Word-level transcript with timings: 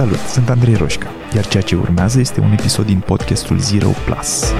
Salut, 0.00 0.18
sunt 0.18 0.48
Andrei 0.48 0.74
Roșca, 0.74 1.10
iar 1.34 1.46
ceea 1.46 1.62
ce 1.62 1.76
urmează 1.76 2.20
este 2.20 2.40
un 2.40 2.52
episod 2.52 2.86
din 2.86 3.00
podcastul 3.00 3.58
Zero 3.58 3.88
Plus. 4.04 4.52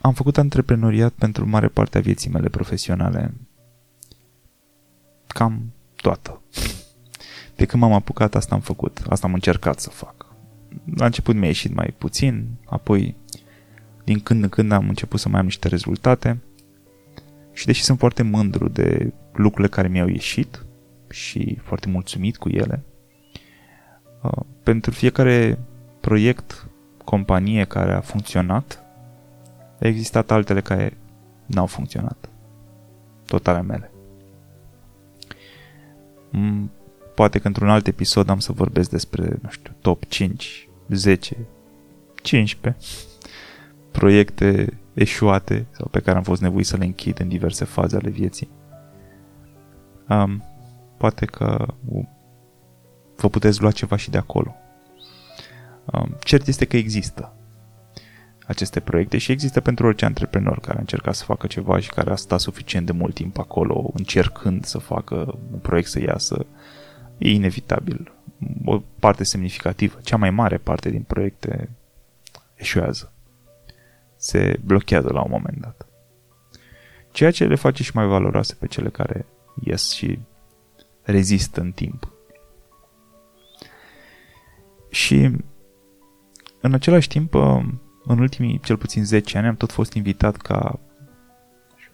Am 0.00 0.12
făcut 0.12 0.38
antreprenoriat 0.38 1.12
pentru 1.12 1.48
mare 1.48 1.68
parte 1.68 1.98
a 1.98 2.00
vieții 2.00 2.30
mele 2.30 2.48
profesionale. 2.48 3.34
Cam 5.26 5.72
toată. 5.96 6.40
De 7.56 7.64
când 7.64 7.82
m-am 7.82 7.92
apucat, 7.92 8.34
asta 8.34 8.54
am 8.54 8.60
făcut. 8.60 9.02
Asta 9.08 9.26
am 9.26 9.34
încercat 9.34 9.80
să 9.80 9.90
fac. 9.90 10.26
La 10.96 11.04
început 11.04 11.34
mi-a 11.34 11.48
ieșit 11.48 11.74
mai 11.74 11.94
puțin, 11.98 12.46
apoi 12.66 13.16
din 14.04 14.20
când 14.20 14.42
în 14.42 14.48
când 14.48 14.72
am 14.72 14.88
început 14.88 15.20
să 15.20 15.28
mai 15.28 15.38
am 15.38 15.44
niște 15.44 15.68
rezultate– 15.68 16.38
și 17.52 17.66
deși 17.66 17.82
sunt 17.82 17.98
foarte 17.98 18.22
mândru 18.22 18.68
de 18.68 19.12
lucrurile 19.32 19.68
care 19.68 19.88
mi-au 19.88 20.08
ieșit 20.08 20.64
și 21.10 21.58
foarte 21.62 21.88
mulțumit 21.88 22.36
cu 22.36 22.48
ele, 22.48 22.82
uh, 24.22 24.42
pentru 24.62 24.90
fiecare 24.90 25.58
proiect, 26.00 26.66
companie 27.04 27.64
care 27.64 27.92
a 27.92 28.00
funcționat, 28.00 28.84
a 29.80 29.86
existat 29.86 30.30
altele 30.30 30.60
care 30.60 30.96
n-au 31.46 31.66
funcționat. 31.66 32.28
Tot 33.26 33.46
ale 33.46 33.62
mele. 33.62 33.90
Mm, 36.30 36.70
poate 37.14 37.38
că 37.38 37.46
într-un 37.46 37.68
alt 37.68 37.86
episod 37.86 38.28
am 38.28 38.38
să 38.38 38.52
vorbesc 38.52 38.90
despre, 38.90 39.38
nu 39.42 39.50
știu, 39.50 39.72
top 39.80 40.04
5, 40.04 40.68
10, 40.88 41.36
15 42.22 42.84
proiecte 43.90 44.78
eșuate 44.94 45.66
sau 45.70 45.88
pe 45.90 46.00
care 46.00 46.16
am 46.16 46.22
fost 46.22 46.40
nevoit 46.40 46.66
să 46.66 46.76
le 46.76 46.84
închid 46.84 47.20
în 47.20 47.28
diverse 47.28 47.64
faze 47.64 47.96
ale 47.96 48.10
vieții. 48.10 48.48
Um, 50.08 50.42
poate 50.96 51.24
că 51.24 51.66
vă 53.16 53.28
puteți 53.28 53.60
lua 53.60 53.70
ceva 53.70 53.96
și 53.96 54.10
de 54.10 54.18
acolo. 54.18 54.54
Um, 55.84 56.16
cert 56.24 56.46
este 56.46 56.64
că 56.64 56.76
există 56.76 57.32
aceste 58.46 58.80
proiecte 58.80 59.18
și 59.18 59.32
există 59.32 59.60
pentru 59.60 59.86
orice 59.86 60.04
antreprenor 60.04 60.60
care 60.60 60.76
a 60.76 60.80
încercat 60.80 61.14
să 61.14 61.24
facă 61.24 61.46
ceva 61.46 61.78
și 61.78 61.88
care 61.88 62.10
a 62.10 62.16
stat 62.16 62.40
suficient 62.40 62.86
de 62.86 62.92
mult 62.92 63.14
timp 63.14 63.38
acolo 63.38 63.90
încercând 63.94 64.64
să 64.64 64.78
facă 64.78 65.38
un 65.52 65.58
proiect 65.58 65.88
să 65.88 66.00
iasă. 66.00 66.46
E 67.18 67.30
inevitabil. 67.30 68.12
O 68.64 68.82
parte 68.98 69.24
semnificativă, 69.24 69.98
cea 70.02 70.16
mai 70.16 70.30
mare 70.30 70.56
parte 70.56 70.90
din 70.90 71.02
proiecte 71.02 71.68
eșuează 72.54 73.11
se 74.22 74.60
blochează 74.64 75.08
la 75.12 75.22
un 75.22 75.30
moment 75.30 75.60
dat. 75.60 75.86
Ceea 77.10 77.30
ce 77.30 77.44
le 77.44 77.54
face 77.54 77.82
și 77.82 77.90
mai 77.94 78.06
valoroase 78.06 78.54
pe 78.54 78.66
cele 78.66 78.88
care 78.88 79.26
ies 79.60 79.90
și 79.90 80.18
rezistă 81.02 81.60
în 81.60 81.72
timp. 81.72 82.12
Și 84.90 85.30
în 86.60 86.72
același 86.72 87.08
timp, 87.08 87.34
în 88.04 88.18
ultimii 88.18 88.60
cel 88.60 88.76
puțin 88.76 89.04
10 89.04 89.38
ani 89.38 89.46
am 89.46 89.56
tot 89.56 89.72
fost 89.72 89.92
invitat 89.92 90.36
ca 90.36 90.80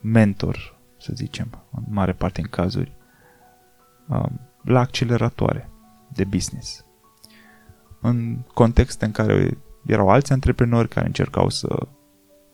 mentor, 0.01 0.79
să 0.99 1.13
zicem, 1.15 1.65
în 1.71 1.85
mare 1.89 2.13
parte 2.13 2.41
în 2.41 2.47
cazuri, 2.51 2.93
um, 4.09 4.41
la 4.63 4.81
acceleratoare 4.81 5.71
de 6.13 6.25
business. 6.25 6.85
În 8.01 8.39
contexte 8.55 9.05
în 9.05 9.13
care 9.13 9.59
erau 9.87 10.09
alți 10.09 10.33
antreprenori 10.33 10.89
care 10.89 11.07
încercau 11.07 11.49
să 11.49 11.89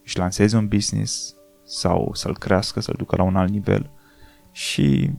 își 0.04 0.18
lanseze 0.18 0.56
un 0.56 0.68
business 0.68 1.34
sau 1.64 2.10
să-l 2.14 2.38
crească, 2.38 2.80
să-l 2.80 2.94
ducă 2.98 3.16
la 3.16 3.22
un 3.22 3.36
alt 3.36 3.50
nivel 3.50 3.90
și 4.52 5.10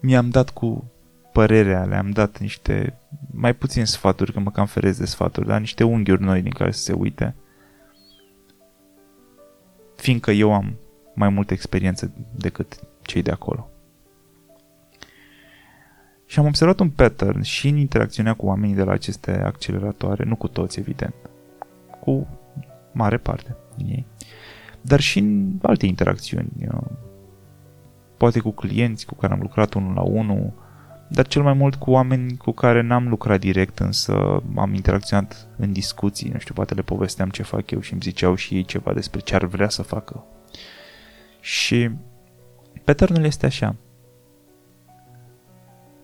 mi-am 0.00 0.30
dat 0.30 0.50
cu 0.50 0.90
părerea, 1.32 1.84
le-am 1.84 2.10
dat 2.10 2.38
niște 2.38 2.98
mai 3.30 3.54
puțin 3.54 3.84
sfaturi, 3.84 4.32
că 4.32 4.40
mă 4.40 4.50
cam 4.50 4.66
ferez 4.66 4.98
de 4.98 5.06
sfaturi, 5.06 5.46
dar 5.46 5.60
niște 5.60 5.84
unghiuri 5.84 6.22
noi 6.22 6.42
din 6.42 6.52
care 6.52 6.70
să 6.70 6.82
se 6.82 6.92
uite. 6.92 7.34
Fiindcă 9.96 10.30
eu 10.30 10.54
am 10.54 10.78
mai 11.14 11.28
multă 11.28 11.52
experiență 11.52 12.12
decât 12.36 12.80
cei 13.02 13.22
de 13.22 13.30
acolo. 13.30 13.70
Și 16.26 16.38
am 16.38 16.46
observat 16.46 16.80
un 16.80 16.90
pattern 16.90 17.40
și 17.40 17.68
în 17.68 17.76
interacțiunea 17.76 18.34
cu 18.34 18.46
oamenii 18.46 18.74
de 18.74 18.82
la 18.82 18.92
aceste 18.92 19.42
acceleratoare, 19.42 20.24
nu 20.24 20.36
cu 20.36 20.48
toți, 20.48 20.78
evident 20.78 21.29
cu 22.10 22.26
mare 22.92 23.16
parte 23.16 23.56
din 23.76 23.86
ei. 23.86 24.06
Dar 24.80 25.00
și 25.00 25.18
în 25.18 25.58
alte 25.62 25.86
interacțiuni. 25.86 26.50
Poate 28.16 28.40
cu 28.40 28.50
clienți 28.50 29.06
cu 29.06 29.14
care 29.14 29.32
am 29.32 29.40
lucrat 29.40 29.74
unul 29.74 29.94
la 29.94 30.02
unul, 30.02 30.52
dar 31.08 31.26
cel 31.26 31.42
mai 31.42 31.52
mult 31.52 31.74
cu 31.74 31.90
oameni 31.90 32.36
cu 32.36 32.50
care 32.50 32.80
n-am 32.80 33.08
lucrat 33.08 33.40
direct, 33.40 33.78
însă 33.78 34.42
am 34.56 34.74
interacționat 34.74 35.48
în 35.56 35.72
discuții, 35.72 36.30
nu 36.32 36.38
știu, 36.38 36.54
poate 36.54 36.74
le 36.74 36.82
povesteam 36.82 37.28
ce 37.28 37.42
fac 37.42 37.70
eu 37.70 37.80
și 37.80 37.92
îmi 37.92 38.02
ziceau 38.02 38.34
și 38.34 38.54
ei 38.54 38.64
ceva 38.64 38.92
despre 38.92 39.20
ce 39.20 39.34
ar 39.34 39.44
vrea 39.44 39.68
să 39.68 39.82
facă. 39.82 40.24
Și 41.40 41.90
patternul 42.84 43.24
este 43.24 43.46
așa. 43.46 43.76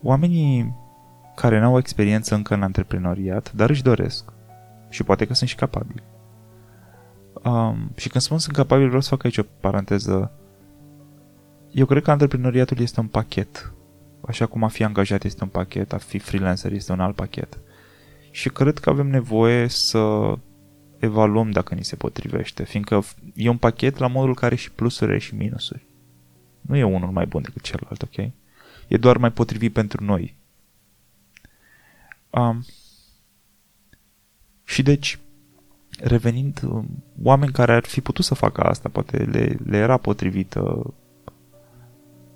Oamenii 0.03 0.75
care 1.35 1.61
n-au 1.61 1.79
experiență 1.79 2.35
încă 2.35 2.55
în 2.55 2.63
antreprenoriat, 2.63 3.53
dar 3.53 3.71
își 3.71 3.83
doresc, 3.83 4.33
și 4.97 5.03
poate 5.03 5.27
că 5.27 5.35
sunt 5.35 5.49
și 5.49 5.55
capabili. 5.55 6.03
Um, 7.45 7.91
și 7.97 8.09
când 8.09 8.25
spun 8.25 8.39
sunt 8.39 8.57
capabil, 8.57 8.87
vreau 8.87 9.01
să 9.01 9.09
fac 9.09 9.25
aici 9.25 9.39
o 9.39 9.43
paranteză. 9.61 10.33
Eu 11.71 11.87
cred 11.87 12.03
că 12.03 12.11
antreprenoriatul 12.11 12.79
este 12.79 13.01
un 13.01 13.07
pachet. 13.07 13.73
Așa 14.27 14.47
cum 14.47 14.65
a 14.65 14.69
fi 14.69 14.85
angajat 14.85 15.25
este 15.25 15.43
un 15.43 15.49
pachet, 15.49 15.93
a 15.93 15.97
fi 15.97 16.19
freelancer 16.19 16.73
este 16.73 16.93
un 16.93 17.01
alt 17.01 17.15
pachet. 17.15 17.59
Și 18.31 18.49
cred 18.49 18.79
că 18.79 18.91
avem 18.91 19.07
nevoie 19.07 19.69
să 19.69 20.35
evaluăm 20.99 21.51
dacă 21.51 21.75
ni 21.75 21.85
se 21.85 21.97
potrivește, 21.97 22.65
fiindcă 22.65 23.03
e 23.35 23.49
un 23.49 23.57
pachet 23.57 23.97
la 23.97 24.07
modul 24.07 24.35
care 24.35 24.55
și 24.55 24.71
plusuri 24.71 25.19
și 25.19 25.35
minusuri. 25.35 25.87
Nu 26.61 26.77
e 26.77 26.85
unul 26.85 27.11
mai 27.11 27.27
bun 27.27 27.43
decât 27.43 27.63
celălalt, 27.63 28.03
ok? 28.03 28.17
E 28.89 28.97
doar 28.97 29.17
mai 29.17 29.33
potrivit 29.33 29.73
pentru 29.73 30.05
noi. 30.05 30.37
Um, 32.31 32.65
și 34.67 34.83
deci, 34.83 35.19
revenind, 35.99 36.61
um, 36.71 37.05
oameni 37.23 37.53
care 37.53 37.73
ar 37.73 37.85
fi 37.85 38.01
putut 38.01 38.25
să 38.25 38.35
facă 38.35 38.61
asta, 38.61 38.89
poate 38.89 39.17
le, 39.17 39.57
le 39.65 39.77
era 39.77 39.97
potrivită 39.97 40.95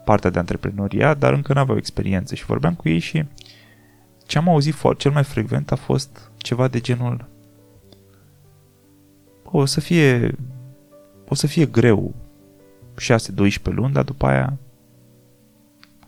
partea 0.05 0.31
de 0.31 0.39
antreprenoriat, 0.39 1.19
dar 1.19 1.33
încă 1.33 1.53
nu 1.53 1.61
aveau 1.61 1.77
experiență 1.77 2.35
și 2.35 2.45
vorbeam 2.45 2.75
cu 2.75 2.89
ei 2.89 2.99
și 2.99 3.25
ce 4.27 4.39
am 4.39 4.49
auzit 4.49 4.75
cel 4.97 5.11
mai 5.11 5.25
frecvent 5.25 5.73
a 5.73 5.77
fost 5.77 6.31
ceva 6.37 6.69
de 6.69 6.81
genul 6.81 7.29
o 9.51 9.65
să 9.65 9.81
fie 9.81 10.35
o 11.29 11.35
să 11.35 11.47
fie 11.47 11.67
greu 11.67 12.15
6-12 13.01 13.63
luni, 13.63 13.93
dar 13.93 14.05
după 14.05 14.27
aia 14.27 14.57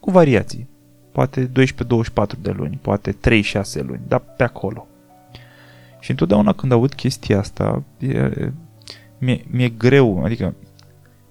cu 0.01 0.11
variații. 0.11 0.69
Poate 1.13 1.51
12-24 1.51 1.51
de 2.41 2.51
luni, 2.51 2.79
poate 2.83 3.13
3-6 3.13 3.17
luni, 3.87 4.01
dar 4.09 4.23
pe 4.37 4.43
acolo. 4.43 4.87
Și 6.03 6.11
întotdeauna 6.11 6.53
când 6.53 6.73
aud 6.73 6.95
chestia 6.95 7.39
asta, 7.39 7.83
e, 7.99 8.53
mi-e, 9.19 9.45
mi-e 9.51 9.69
greu, 9.69 10.25
adică 10.25 10.55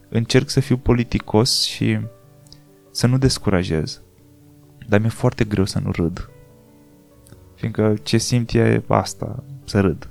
încerc 0.10 0.50
să 0.50 0.60
fiu 0.60 0.78
politicos 0.78 1.64
și 1.64 2.00
să 2.92 3.08
nu 3.08 3.18
descurajez. 3.18 4.02
Dar 4.88 5.00
mi-e 5.00 5.10
foarte 5.10 5.44
greu 5.44 5.66
să 5.66 5.80
nu 5.80 5.92
râd. 5.92 6.30
Fiindcă 7.56 7.94
ce 8.04 8.18
simt 8.18 8.54
e 8.54 8.84
asta, 8.88 9.44
să 9.64 9.80
râd. 9.80 10.10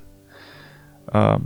Uh, 1.12 1.40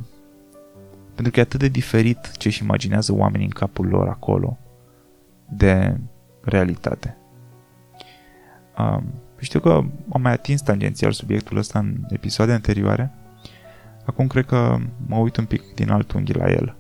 pentru 1.15 1.33
că 1.33 1.39
e 1.39 1.43
atât 1.43 1.61
de 1.61 1.69
diferit 1.69 2.33
ce 2.37 2.49
își 2.49 2.63
imaginează 2.63 3.13
oamenii 3.13 3.47
în 3.47 3.53
capul 3.53 3.87
lor 3.87 4.09
acolo 4.09 4.59
de 5.49 5.97
realitate. 6.41 7.17
Uh, 8.79 9.03
știu 9.45 9.61
că 9.61 9.73
am 10.13 10.21
mai 10.21 10.33
atins 10.33 10.61
tangențial 10.61 11.13
subiectul 11.13 11.57
ăsta 11.57 11.79
în 11.79 11.97
episoade 12.09 12.53
anterioare. 12.53 13.13
Acum 14.05 14.27
cred 14.27 14.45
că 14.47 14.79
mă 15.07 15.17
uit 15.17 15.37
un 15.37 15.45
pic 15.45 15.75
din 15.75 15.91
alt 15.91 16.13
unghi 16.13 16.33
la 16.33 16.51
el. 16.51 16.77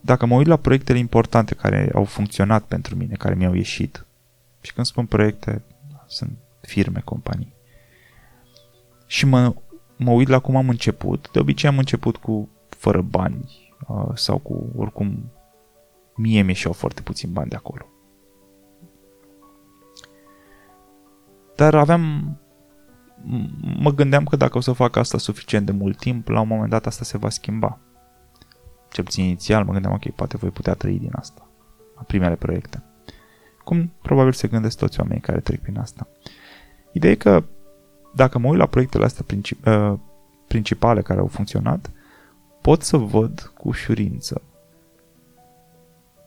Dacă 0.00 0.26
mă 0.26 0.34
uit 0.34 0.46
la 0.46 0.56
proiectele 0.56 0.98
importante 0.98 1.54
care 1.54 1.90
au 1.94 2.04
funcționat 2.04 2.62
pentru 2.62 2.96
mine, 2.96 3.14
care 3.14 3.34
mi-au 3.34 3.54
ieșit, 3.54 4.06
și 4.60 4.72
când 4.72 4.86
spun 4.86 5.06
proiecte, 5.06 5.62
sunt 6.06 6.38
firme, 6.60 7.00
companii, 7.04 7.54
și 9.06 9.26
mă, 9.26 9.54
mă 9.96 10.10
uit 10.10 10.28
la 10.28 10.38
cum 10.38 10.56
am 10.56 10.68
început, 10.68 11.28
de 11.32 11.38
obicei 11.38 11.68
am 11.68 11.78
început 11.78 12.16
cu 12.16 12.48
fără 12.68 13.00
bani 13.00 13.72
uh, 13.86 14.10
sau 14.14 14.38
cu 14.38 14.72
oricum 14.76 15.30
mie 16.20 16.42
mi 16.42 16.62
au 16.64 16.72
foarte 16.72 17.02
puțin 17.02 17.32
bani 17.32 17.48
de 17.48 17.56
acolo. 17.56 17.86
Dar 21.56 21.74
aveam 21.74 22.34
mă 23.78 23.90
gândeam 23.90 24.24
că 24.24 24.36
dacă 24.36 24.58
o 24.58 24.60
să 24.60 24.72
fac 24.72 24.96
asta 24.96 25.18
suficient 25.18 25.66
de 25.66 25.72
mult 25.72 25.98
timp, 25.98 26.28
la 26.28 26.40
un 26.40 26.48
moment 26.48 26.70
dat 26.70 26.86
asta 26.86 27.04
se 27.04 27.18
va 27.18 27.28
schimba. 27.28 27.78
Cel 28.90 29.04
puțin 29.04 29.24
inițial 29.24 29.64
mă 29.64 29.72
gândeam, 29.72 29.94
ok, 29.94 30.10
poate 30.10 30.36
voi 30.36 30.50
putea 30.50 30.74
trăi 30.74 30.98
din 30.98 31.12
asta. 31.14 31.48
La 31.96 32.02
primele 32.02 32.34
proiecte. 32.34 32.82
Cum 33.64 33.92
probabil 34.02 34.32
se 34.32 34.48
gândesc 34.48 34.78
toți 34.78 35.00
oamenii 35.00 35.22
care 35.22 35.40
trec 35.40 35.60
prin 35.60 35.78
asta. 35.78 36.08
Ideea 36.92 37.12
e 37.12 37.16
că 37.16 37.44
dacă 38.14 38.38
mă 38.38 38.48
uit 38.48 38.58
la 38.58 38.66
proiectele 38.66 39.04
astea 39.04 39.24
princip- 39.24 39.66
uh, 39.66 39.98
principale 40.48 41.02
care 41.02 41.20
au 41.20 41.26
funcționat, 41.26 41.90
pot 42.60 42.82
să 42.82 42.96
văd 42.96 43.52
cu 43.56 43.68
ușurință 43.68 44.42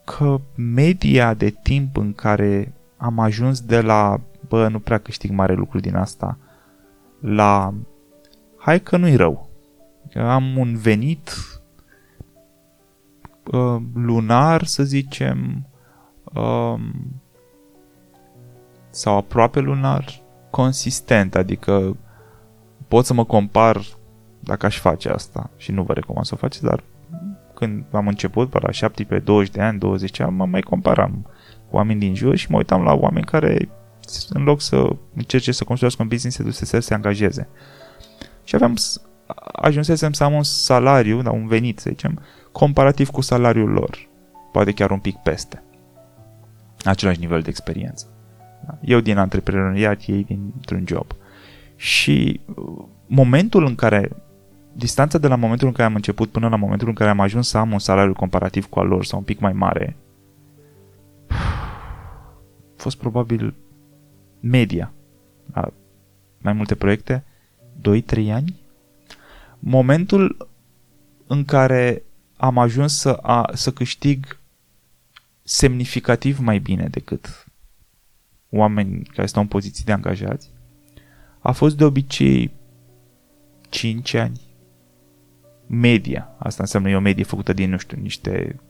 că 0.04 0.40
media 0.54 1.34
de 1.34 1.50
timp 1.50 1.96
în 1.96 2.12
care 2.12 2.74
am 2.96 3.18
ajuns 3.18 3.60
de 3.60 3.80
la 3.80 4.20
bă, 4.48 4.68
nu 4.68 4.80
prea 4.80 4.98
câștig 4.98 5.30
mare 5.30 5.54
lucru 5.54 5.80
din 5.80 5.96
asta, 5.96 6.38
la 7.20 7.74
hai 8.56 8.80
că 8.80 8.96
nu-i 8.96 9.16
rău. 9.16 9.48
Am 10.14 10.56
un 10.56 10.76
venit 10.76 11.30
uh, 13.52 13.82
lunar, 13.94 14.64
să 14.64 14.82
zicem, 14.82 15.66
uh, 16.34 16.80
sau 18.90 19.16
aproape 19.16 19.60
lunar, 19.60 20.22
consistent, 20.50 21.34
adică 21.34 21.96
pot 22.88 23.04
să 23.04 23.14
mă 23.14 23.24
compar 23.24 23.80
dacă 24.40 24.66
aș 24.66 24.78
face 24.78 25.08
asta 25.08 25.50
și 25.56 25.72
nu 25.72 25.82
vă 25.82 25.92
recomand 25.92 26.26
să 26.26 26.34
o 26.34 26.38
faceți, 26.38 26.64
dar 26.64 26.82
când 27.54 27.84
am 27.90 28.08
început, 28.08 28.50
pe 28.50 28.58
la 28.62 28.70
17, 28.70 29.26
20 29.26 29.52
de 29.52 29.60
ani, 29.60 29.78
20 29.78 30.20
ani, 30.20 30.36
mă 30.36 30.46
mai 30.46 30.60
comparam 30.60 31.26
cu 31.70 31.76
oameni 31.76 32.00
din 32.00 32.14
jur 32.14 32.36
și 32.36 32.50
mă 32.50 32.56
uitam 32.56 32.82
la 32.82 32.92
oameni 32.92 33.24
care 33.24 33.68
în 34.28 34.42
loc 34.42 34.60
să 34.60 34.96
încerce 35.14 35.52
să 35.52 35.64
construiască 35.64 36.02
un 36.02 36.08
business, 36.08 36.36
se 36.36 36.42
duse 36.42 36.64
să 36.64 36.78
se 36.78 36.94
angajeze. 36.94 37.48
Și 38.44 38.54
aveam, 38.54 38.74
ajunsesem 39.52 40.12
să 40.12 40.24
am 40.24 40.32
un 40.32 40.42
salariu, 40.42 41.22
da, 41.22 41.30
un 41.30 41.46
venit, 41.46 41.78
să 41.78 41.90
zicem, 41.90 42.20
comparativ 42.52 43.08
cu 43.08 43.20
salariul 43.20 43.70
lor. 43.70 44.08
Poate 44.52 44.72
chiar 44.72 44.90
un 44.90 44.98
pic 44.98 45.16
peste. 45.16 45.62
Același 46.84 47.20
nivel 47.20 47.40
de 47.40 47.48
experiență. 47.48 48.06
Da? 48.66 48.78
Eu 48.80 49.00
din 49.00 49.16
antreprenoriat, 49.16 50.02
ei 50.06 50.24
dintr-un 50.24 50.84
job. 50.86 51.06
Și 51.76 52.40
uh, 52.54 52.84
momentul 53.06 53.64
în 53.66 53.74
care 53.74 54.10
distanța 54.76 55.18
de 55.18 55.28
la 55.28 55.36
momentul 55.36 55.66
în 55.66 55.72
care 55.72 55.88
am 55.88 55.94
început 55.94 56.30
până 56.30 56.48
la 56.48 56.56
momentul 56.56 56.88
în 56.88 56.94
care 56.94 57.10
am 57.10 57.20
ajuns 57.20 57.48
să 57.48 57.58
am 57.58 57.72
un 57.72 57.78
salariu 57.78 58.12
comparativ 58.12 58.66
cu 58.66 58.78
al 58.78 58.86
lor 58.86 59.04
sau 59.04 59.18
un 59.18 59.24
pic 59.24 59.40
mai 59.40 59.52
mare, 59.52 59.96
a 61.28 62.76
fost 62.76 62.96
probabil 62.96 63.54
media 64.40 64.92
la 65.52 65.72
mai 66.38 66.52
multe 66.52 66.74
proiecte, 66.74 67.24
2-3 67.80 68.30
ani. 68.30 68.60
Momentul 69.58 70.48
în 71.26 71.44
care 71.44 72.02
am 72.36 72.58
ajuns 72.58 72.98
să, 72.98 73.10
a, 73.10 73.50
să 73.54 73.72
câștig 73.72 74.38
semnificativ 75.42 76.38
mai 76.38 76.58
bine 76.58 76.88
decât 76.88 77.46
oameni 78.50 79.02
care 79.02 79.26
stau 79.26 79.42
în 79.42 79.48
poziții 79.48 79.84
de 79.84 79.92
angajați, 79.92 80.50
a 81.40 81.52
fost 81.52 81.76
de 81.76 81.84
obicei 81.84 82.50
5 83.68 84.14
ani. 84.14 84.40
Media. 85.66 86.34
Asta 86.38 86.62
înseamnă 86.62 86.88
e 86.88 86.96
o 86.96 87.00
medie 87.00 87.24
făcută 87.24 87.52
din, 87.52 87.70
nu 87.70 87.76
știu, 87.76 87.98
niște 88.00 88.60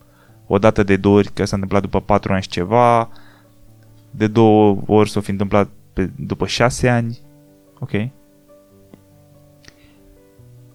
o 0.47 0.59
dată 0.59 0.83
de 0.83 0.97
două 0.97 1.17
ori, 1.17 1.33
că 1.33 1.45
s-a 1.45 1.55
întâmplat 1.55 1.83
după 1.83 2.01
4 2.01 2.33
ani 2.33 2.43
și 2.43 2.49
ceva, 2.49 3.11
de 4.11 4.27
două 4.27 4.83
ori 4.87 5.11
s-o 5.11 5.21
fi 5.21 5.31
întâmplat 5.31 5.69
pe, 5.93 6.11
după 6.17 6.47
6 6.47 6.89
ani. 6.89 7.19
Ok. 7.79 7.91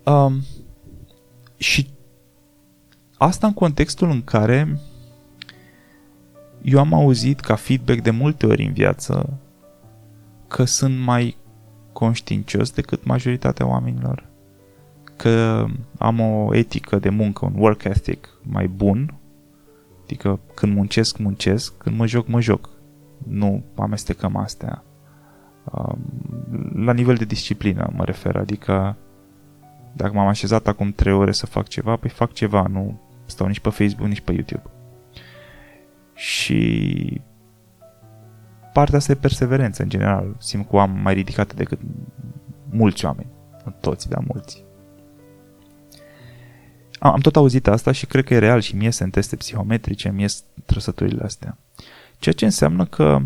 Um, 0.03 0.41
și 1.57 1.89
asta 3.17 3.47
în 3.47 3.53
contextul 3.53 4.09
în 4.09 4.23
care 4.23 4.79
eu 6.61 6.79
am 6.79 6.93
auzit 6.93 7.39
ca 7.39 7.55
feedback 7.55 8.01
de 8.01 8.11
multe 8.11 8.45
ori 8.45 8.65
în 8.65 8.73
viață 8.73 9.39
că 10.47 10.63
sunt 10.63 10.99
mai 10.99 11.37
conștiincios 11.93 12.71
decât 12.71 13.03
majoritatea 13.03 13.67
oamenilor, 13.67 14.28
că 15.21 15.65
am 15.97 16.19
o 16.19 16.55
etică 16.55 16.99
de 16.99 17.09
muncă, 17.09 17.45
un 17.45 17.53
work 17.57 17.83
ethic 17.83 18.29
mai 18.43 18.67
bun, 18.67 19.13
adică 20.03 20.39
când 20.53 20.75
muncesc, 20.75 21.17
muncesc, 21.17 21.77
când 21.77 21.97
mă 21.97 22.05
joc, 22.05 22.27
mă 22.27 22.41
joc. 22.41 22.69
Nu 23.27 23.63
amestecăm 23.75 24.35
astea. 24.35 24.83
Um, 25.71 25.99
la 26.85 26.93
nivel 26.93 27.15
de 27.15 27.25
disciplină 27.25 27.89
mă 27.95 28.03
refer, 28.03 28.35
adică 28.35 28.97
dacă 29.93 30.13
m-am 30.13 30.27
așezat 30.27 30.67
acum 30.67 30.91
3 30.91 31.13
ore 31.13 31.31
să 31.31 31.45
fac 31.45 31.67
ceva, 31.67 31.95
păi 31.95 32.09
fac 32.09 32.31
ceva, 32.31 32.67
nu 32.67 32.99
stau 33.25 33.47
nici 33.47 33.59
pe 33.59 33.69
Facebook, 33.69 34.07
nici 34.07 34.21
pe 34.21 34.31
YouTube. 34.31 34.69
Și 36.13 37.21
partea 38.73 38.97
asta 38.97 39.11
e 39.11 39.15
perseverență 39.15 39.83
în 39.83 39.89
general. 39.89 40.35
Simt 40.37 40.69
că 40.69 40.77
am 40.77 40.99
mai 41.01 41.13
ridicată 41.13 41.55
decât 41.55 41.79
mulți 42.69 43.05
oameni. 43.05 43.29
Nu 43.65 43.75
toți, 43.79 44.09
dar 44.09 44.23
mulți. 44.27 44.67
Am, 46.99 47.11
am 47.11 47.19
tot 47.19 47.35
auzit 47.35 47.67
asta 47.67 47.91
și 47.91 48.05
cred 48.05 48.25
că 48.25 48.33
e 48.33 48.37
real 48.37 48.61
și 48.61 48.75
mie 48.75 48.91
sunt 48.91 49.11
teste 49.11 49.35
psihometrice, 49.35 50.11
mie 50.11 50.27
sunt 50.27 50.45
trăsăturile 50.65 51.23
astea. 51.23 51.57
Ceea 52.17 52.35
ce 52.35 52.45
înseamnă 52.45 52.85
că 52.85 53.19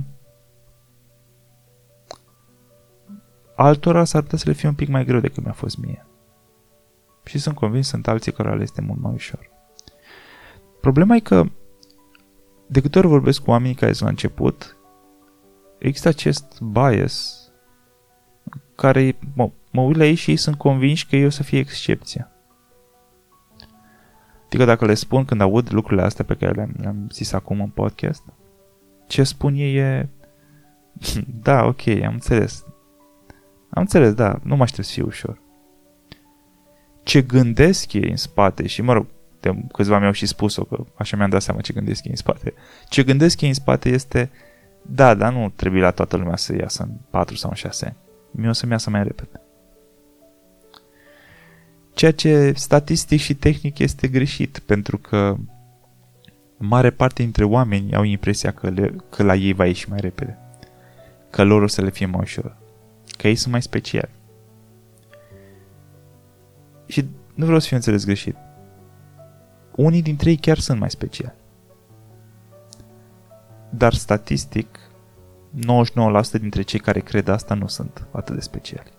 altora 3.56 4.04
s-ar 4.04 4.22
putea 4.22 4.38
să 4.38 4.44
le 4.48 4.54
fie 4.54 4.68
un 4.68 4.76
pic 4.76 4.88
mai 4.88 5.06
greu 5.06 5.20
decât 5.20 5.44
mi-a 5.44 5.54
fost 5.54 5.78
mie. 5.78 6.06
Și 7.26 7.38
sunt 7.38 7.56
convins, 7.56 7.88
sunt 7.88 8.08
alții 8.08 8.32
care 8.32 8.56
le 8.56 8.64
este 8.64 8.82
mult 8.82 9.00
mai 9.02 9.14
ușor. 9.14 9.50
Problema 10.82 11.16
e 11.16 11.20
că 11.20 11.46
de 12.68 12.82
câte 12.82 12.98
ori 12.98 13.08
vorbesc 13.08 13.42
cu 13.42 13.50
oamenii 13.50 13.76
care 13.76 13.92
sunt 13.92 14.04
la 14.04 14.10
început, 14.10 14.78
există 15.78 16.08
acest 16.08 16.62
bias 16.62 17.38
care 18.76 19.18
mă, 19.34 19.52
mă 19.72 19.82
uit 19.82 19.96
la 19.96 20.06
ei 20.06 20.16
și 20.16 20.30
ei 20.30 20.38
sunt 20.38 20.58
convinși 20.58 21.08
că 21.08 21.16
eu 21.16 21.30
să 21.30 21.44
fie 21.44 21.60
excepția. 21.60 22.33
Adică 24.54 24.68
dacă 24.68 24.86
le 24.86 24.94
spun 24.94 25.26
când 25.26 25.42
aud 25.42 25.72
lucrurile 25.72 26.06
astea 26.06 26.26
pe 26.26 26.36
care 26.36 26.52
le-am, 26.52 26.74
le-am 26.82 27.08
zis 27.12 27.32
acum 27.32 27.62
în 27.62 27.70
podcast, 27.70 28.24
ce 29.08 29.24
spun 29.24 29.54
ei 29.56 29.76
e 29.76 30.10
da, 31.48 31.66
ok, 31.66 31.88
am 31.88 32.14
înțeles. 32.14 32.66
Am 33.70 33.82
înțeles, 33.82 34.14
da, 34.14 34.40
nu 34.44 34.56
mă 34.56 34.64
aștept 34.64 34.88
să 34.88 34.94
fie 34.94 35.04
ușor. 35.04 35.42
Ce 37.04 37.22
gândesc 37.22 37.94
ei 37.94 38.10
în 38.10 38.16
spate 38.16 38.68
și, 38.68 38.82
mă 38.82 38.94
rog, 38.94 39.06
de 39.40 39.66
câțiva 39.72 40.00
mi-au 40.00 40.12
și 40.12 40.26
spus-o, 40.26 40.64
că 40.64 40.84
așa 40.96 41.18
mi-am 41.18 41.30
dat 41.30 41.42
seama 41.42 41.62
ce 41.62 41.74
gândesc 41.74 42.04
ei 42.04 42.12
în 42.12 42.18
spate. 42.18 42.54
Ce 42.90 43.04
gândesc 43.04 43.42
ei 43.42 43.48
în 43.48 43.54
spate 43.54 43.90
este, 43.90 44.32
da, 44.82 45.14
dar 45.14 45.34
nu 45.34 45.50
trebuie 45.56 45.82
la 45.82 45.92
toată 45.92 46.18
lumea 46.18 46.36
să 46.36 46.56
iasă 46.56 46.84
în 46.84 46.90
4 47.10 47.36
sau 47.36 47.50
în 47.50 47.56
6 47.56 47.86
ani. 47.86 47.98
Mie 48.32 48.50
o 48.50 48.54
să-mi 48.54 48.72
iasă 48.72 48.90
mai 48.90 49.04
repede. 49.04 49.43
Ceea 51.94 52.12
ce 52.12 52.52
statistic 52.56 53.20
și 53.20 53.34
tehnic 53.34 53.80
este 53.80 54.08
greșit, 54.08 54.60
pentru 54.60 54.98
că 54.98 55.36
mare 56.58 56.90
parte 56.90 57.22
dintre 57.24 57.44
oameni 57.44 57.96
au 57.96 58.04
impresia 58.04 58.52
că, 58.52 58.70
le, 58.70 58.96
că 59.10 59.24
la 59.24 59.36
ei 59.36 59.54
va 59.54 59.66
ieși 59.66 59.90
mai 59.90 60.00
repede. 60.00 60.38
Că 61.30 61.44
lor 61.44 61.62
o 61.62 61.68
să 61.68 61.82
le 61.82 61.90
fie 61.90 62.06
mai 62.06 62.20
ușor. 62.22 62.58
Că 63.18 63.28
ei 63.28 63.36
sunt 63.36 63.52
mai 63.52 63.62
speciali. 63.62 64.10
Și 66.86 67.06
nu 67.34 67.46
vreau 67.46 67.60
să 67.60 67.68
fiu 67.68 67.76
înțeles 67.76 68.06
greșit. 68.06 68.36
Unii 69.76 70.02
dintre 70.02 70.30
ei 70.30 70.38
chiar 70.38 70.58
sunt 70.60 70.80
mai 70.80 70.90
speciali. 70.90 71.36
Dar 73.70 73.94
statistic, 73.94 74.80
99% 76.38 76.40
dintre 76.40 76.62
cei 76.62 76.80
care 76.80 77.00
cred 77.00 77.28
asta 77.28 77.54
nu 77.54 77.68
sunt 77.68 78.08
atât 78.12 78.36
de 78.36 78.42
speciali. 78.42 78.92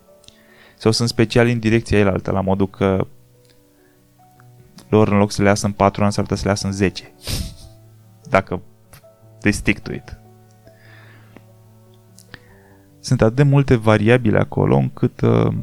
Sau 0.85 0.93
sunt 0.93 1.09
speciali 1.09 1.51
în 1.51 1.59
direcția 1.59 1.99
el 1.99 2.07
altă, 2.07 2.31
la 2.31 2.41
modul 2.41 2.69
că 2.69 3.07
lor 4.89 5.07
în 5.07 5.17
loc 5.17 5.31
să 5.31 5.41
le 5.41 5.47
iasă 5.47 5.65
în 5.65 5.71
4 5.71 6.03
ani, 6.03 6.11
s-ar 6.11 6.23
putea 6.23 6.37
să 6.37 6.43
le 6.43 6.49
iasă 6.49 6.67
în 6.67 6.73
10. 6.73 7.13
Dacă 8.29 8.61
they 9.39 9.51
stick 9.51 9.81
to 9.81 9.93
it. 9.93 10.17
Sunt 12.99 13.21
atât 13.21 13.35
de 13.35 13.43
multe 13.43 13.75
variabile 13.75 14.37
acolo 14.37 14.75
încât 14.75 15.21
uh, 15.21 15.53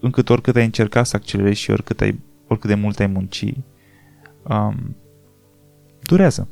încât 0.00 0.28
oricât 0.28 0.56
ai 0.56 0.64
încerca 0.64 1.04
să 1.04 1.16
accelerezi 1.16 1.60
și 1.60 1.70
oricât, 1.70 2.00
ai, 2.00 2.20
oricât 2.46 2.68
de 2.68 2.74
mult 2.74 2.98
ai 2.98 3.06
munci, 3.06 3.54
um, 4.42 4.96
durează. 6.02 6.48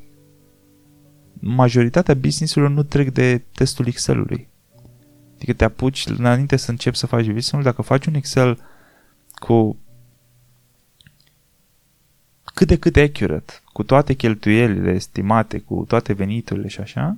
Majoritatea 1.32 2.14
businessurilor 2.14 2.74
nu 2.74 2.82
trec 2.82 3.10
de 3.10 3.42
testul 3.52 3.86
Excel-ului. 3.86 4.52
Adică 5.44 5.58
te 5.58 5.64
apuci 5.64 6.06
înainte 6.06 6.56
să 6.56 6.70
începi 6.70 6.96
să 6.96 7.06
faci 7.06 7.26
business 7.26 7.64
dacă 7.64 7.82
faci 7.82 8.06
un 8.06 8.14
Excel 8.14 8.58
cu 9.34 9.76
cât 12.54 12.66
de 12.66 12.76
cât 12.78 12.96
accurate, 12.96 13.52
cu 13.72 13.82
toate 13.82 14.14
cheltuielile 14.14 14.90
estimate, 14.90 15.58
cu 15.58 15.84
toate 15.88 16.12
veniturile 16.12 16.68
și 16.68 16.80
așa, 16.80 17.16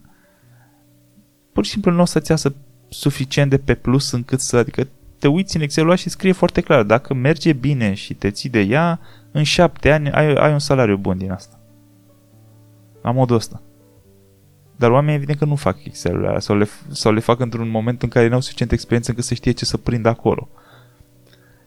pur 1.53 1.65
și 1.65 1.71
simplu 1.71 1.91
nu 1.91 2.01
o 2.01 2.05
să-ți 2.05 2.31
iasă 2.31 2.55
suficient 2.89 3.51
de 3.51 3.59
pe 3.59 3.75
plus 3.75 4.11
încât 4.11 4.41
să, 4.41 4.57
adică 4.57 4.89
te 5.19 5.29
uiți 5.29 5.57
în 5.57 5.63
Excel 5.63 5.97
și 5.97 6.09
scrie 6.09 6.33
foarte 6.33 6.61
clar, 6.61 6.83
dacă 6.83 7.15
merge 7.15 7.53
bine 7.53 7.95
și 7.95 8.15
te 8.15 8.31
ții 8.31 8.51
de 8.51 8.61
ea, 8.61 9.01
în 9.33 9.43
șapte 9.43 9.93
ani 9.93 10.11
ai, 10.11 10.35
ai 10.35 10.53
un 10.53 10.59
salariu 10.59 10.97
bun 10.97 11.19
din 11.19 11.31
asta. 11.31 11.61
La 13.03 13.11
modul 13.11 13.37
ăsta. 13.37 13.63
Dar 14.77 14.91
oamenii 14.91 15.15
evident 15.15 15.39
că 15.39 15.45
nu 15.45 15.55
fac 15.55 15.85
Excel-urile 15.85 16.29
alea 16.29 16.41
sau 16.41 16.57
le, 16.57 16.69
sau 16.91 17.13
le 17.13 17.21
fac 17.21 17.41
într-un 17.41 17.69
moment 17.69 18.03
în 18.03 18.09
care 18.09 18.29
nu 18.29 18.35
au 18.35 18.41
suficient 18.41 18.73
experiență 18.73 19.11
încât 19.11 19.25
să 19.25 19.35
știe 19.35 19.53
ce 19.53 19.65
să 19.65 19.77
prindă 19.77 20.09
acolo. 20.09 20.49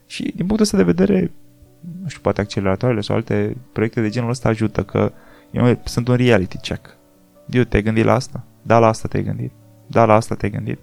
Și 0.06 0.22
din 0.22 0.36
punctul 0.36 0.62
ăsta 0.62 0.78
de 0.78 0.84
vedere, 0.84 1.32
nu 2.02 2.08
știu, 2.08 2.22
poate 2.22 2.42
acceleratoarele 2.42 3.02
sau 3.02 3.16
alte 3.16 3.58
proiecte 3.74 4.02
de 4.02 4.10
genul 4.10 4.30
ăsta 4.30 4.50
ajută 4.50 4.84
că 4.84 5.12
eu, 5.52 5.82
sunt 5.84 6.08
un 6.08 6.16
reality 6.16 6.58
check. 6.58 6.98
Eu 7.50 7.64
te-ai 7.64 7.84
gândit 7.84 8.06
la 8.06 8.14
asta? 8.14 8.44
Da, 8.62 8.80
la 8.80 8.88
asta 8.88 9.08
te-ai 9.08 9.24
gândit. 9.24 9.52
Da, 9.88 10.06
la 10.06 10.14
asta 10.14 10.36
te-ai 10.36 10.52
gândit. 10.52 10.80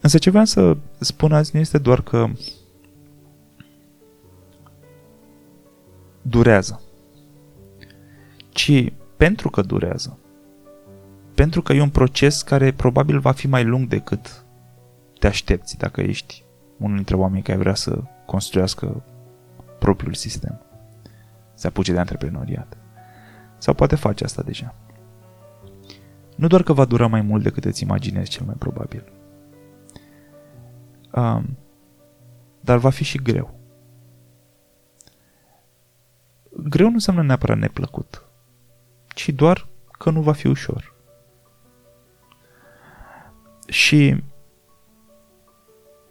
Însă 0.00 0.18
ce 0.18 0.30
vreau 0.30 0.44
să 0.44 0.76
spun 0.98 1.32
azi 1.32 1.50
nu 1.54 1.60
este 1.60 1.78
doar 1.78 2.02
că 2.02 2.28
durează, 6.22 6.80
ci 8.48 8.92
pentru 9.20 9.50
că 9.50 9.62
durează, 9.62 10.18
pentru 11.34 11.62
că 11.62 11.72
e 11.72 11.82
un 11.82 11.90
proces 11.90 12.42
care 12.42 12.72
probabil 12.72 13.18
va 13.18 13.32
fi 13.32 13.46
mai 13.46 13.64
lung 13.64 13.88
decât 13.88 14.44
te 15.18 15.26
aștepți 15.26 15.78
dacă 15.78 16.00
ești 16.00 16.44
unul 16.78 16.96
dintre 16.96 17.16
oamenii 17.16 17.42
care 17.42 17.58
vrea 17.58 17.74
să 17.74 18.02
construiască 18.26 19.02
propriul 19.78 20.14
sistem, 20.14 20.60
să 21.54 21.66
apuce 21.66 21.92
de 21.92 21.98
antreprenoriat. 21.98 22.76
Sau 23.58 23.74
poate 23.74 23.96
face 23.96 24.24
asta 24.24 24.42
deja. 24.42 24.74
Nu 26.36 26.46
doar 26.46 26.62
că 26.62 26.72
va 26.72 26.84
dura 26.84 27.06
mai 27.06 27.20
mult 27.20 27.42
decât 27.42 27.64
îți 27.64 27.82
imaginezi 27.82 28.30
cel 28.30 28.46
mai 28.46 28.56
probabil, 28.58 29.12
um, 31.12 31.56
dar 32.60 32.78
va 32.78 32.90
fi 32.90 33.04
și 33.04 33.18
greu. 33.18 33.58
Greu 36.50 36.86
nu 36.86 36.92
înseamnă 36.92 37.22
neapărat 37.22 37.58
neplăcut, 37.58 38.29
ci 39.20 39.28
doar 39.28 39.68
că 39.98 40.10
nu 40.10 40.20
va 40.20 40.32
fi 40.32 40.46
ușor. 40.46 40.94
Și 43.66 44.24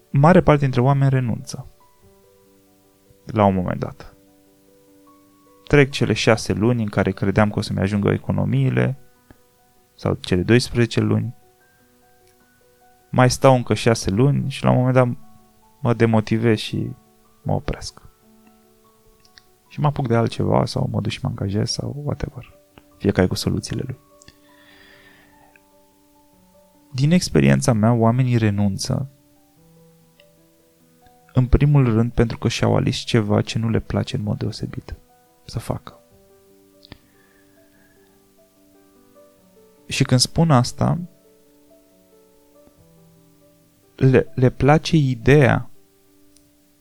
mare 0.10 0.42
parte 0.42 0.62
dintre 0.62 0.82
oameni 0.82 1.10
renunță 1.10 1.68
la 3.26 3.46
un 3.46 3.54
moment 3.54 3.80
dat. 3.80 4.14
Trec 5.68 5.90
cele 5.92 6.14
șase 6.14 6.54
luni 6.54 6.82
în 6.82 6.90
care 6.90 7.12
credeam 7.12 7.50
că 7.50 7.60
o 7.60 7.62
să-mi 7.62 7.80
ajungă 7.80 8.10
economiile, 8.10 8.98
sau 9.96 10.14
cele 10.14 10.42
12 10.42 11.00
luni, 11.00 11.36
mai 13.10 13.30
stau 13.30 13.56
încă 13.56 13.74
șase 13.74 14.10
luni 14.10 14.50
și 14.50 14.64
la 14.64 14.70
un 14.70 14.78
moment 14.78 14.94
dat 14.94 15.08
mă 15.82 15.94
demotivez 15.94 16.58
și 16.58 16.92
mă 17.44 17.54
opresc. 17.54 18.02
Și 19.68 19.80
mă 19.80 19.88
apuc 19.88 20.08
de 20.08 20.16
altceva 20.16 20.66
sau 20.66 20.88
mă 20.92 21.02
duc 21.02 21.12
și 21.12 21.20
mă 21.22 21.30
angajez 21.30 21.70
sau 21.70 22.02
whatever. 22.04 22.59
Fiecare 23.00 23.28
cu 23.28 23.36
soluțiile 23.36 23.84
lui. 23.86 24.00
Din 26.94 27.12
experiența 27.12 27.74
mea, 27.74 27.94
oamenii 27.94 28.38
renunță 28.38 29.10
în 31.34 31.46
primul 31.48 31.94
rând 31.94 32.12
pentru 32.12 32.38
că 32.38 32.48
și-au 32.48 32.76
ales 32.76 32.96
ceva 32.96 33.42
ce 33.42 33.60
nu 33.60 33.70
le 33.70 33.80
place 33.80 34.16
în 34.16 34.24
mod 34.24 34.38
deosebit 34.38 34.96
să 35.46 35.60
facă. 35.60 36.00
Și 39.88 40.04
când 40.04 40.20
spun 40.20 40.52
asta, 40.52 41.00
le, 43.96 44.32
le 44.36 44.50
place 44.50 44.96
ideea 44.96 45.70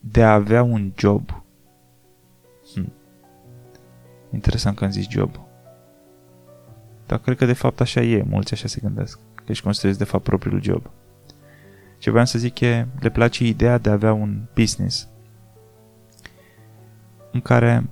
de 0.01 0.23
a 0.23 0.33
avea 0.33 0.63
un 0.63 0.93
job. 0.97 1.43
Hm. 2.75 2.93
Interesant 4.33 4.77
că 4.77 4.85
am 4.85 4.91
zis 4.91 5.09
job. 5.09 5.48
Dar 7.09 7.19
cred 7.19 7.37
că 7.37 7.47
de 7.47 7.53
fapt 7.53 7.81
așa 7.81 8.01
e, 8.01 8.25
mulți 8.29 8.53
așa 8.53 8.69
se 8.69 8.81
gândesc, 8.83 9.19
că 9.35 9.45
își 9.47 9.63
construiesc 9.63 9.99
de 9.99 10.05
fapt 10.05 10.25
propriul 10.25 10.63
job. 10.63 10.91
Ce 11.99 12.11
vreau 12.11 12.25
să 12.25 12.39
zic 12.39 12.61
e, 12.61 12.87
le 13.01 13.11
place 13.11 13.45
ideea 13.45 13.79
de 13.79 13.89
a 13.89 13.93
avea 13.93 14.13
un 14.13 14.41
business 14.55 15.09
în 17.33 17.41
care 17.41 17.85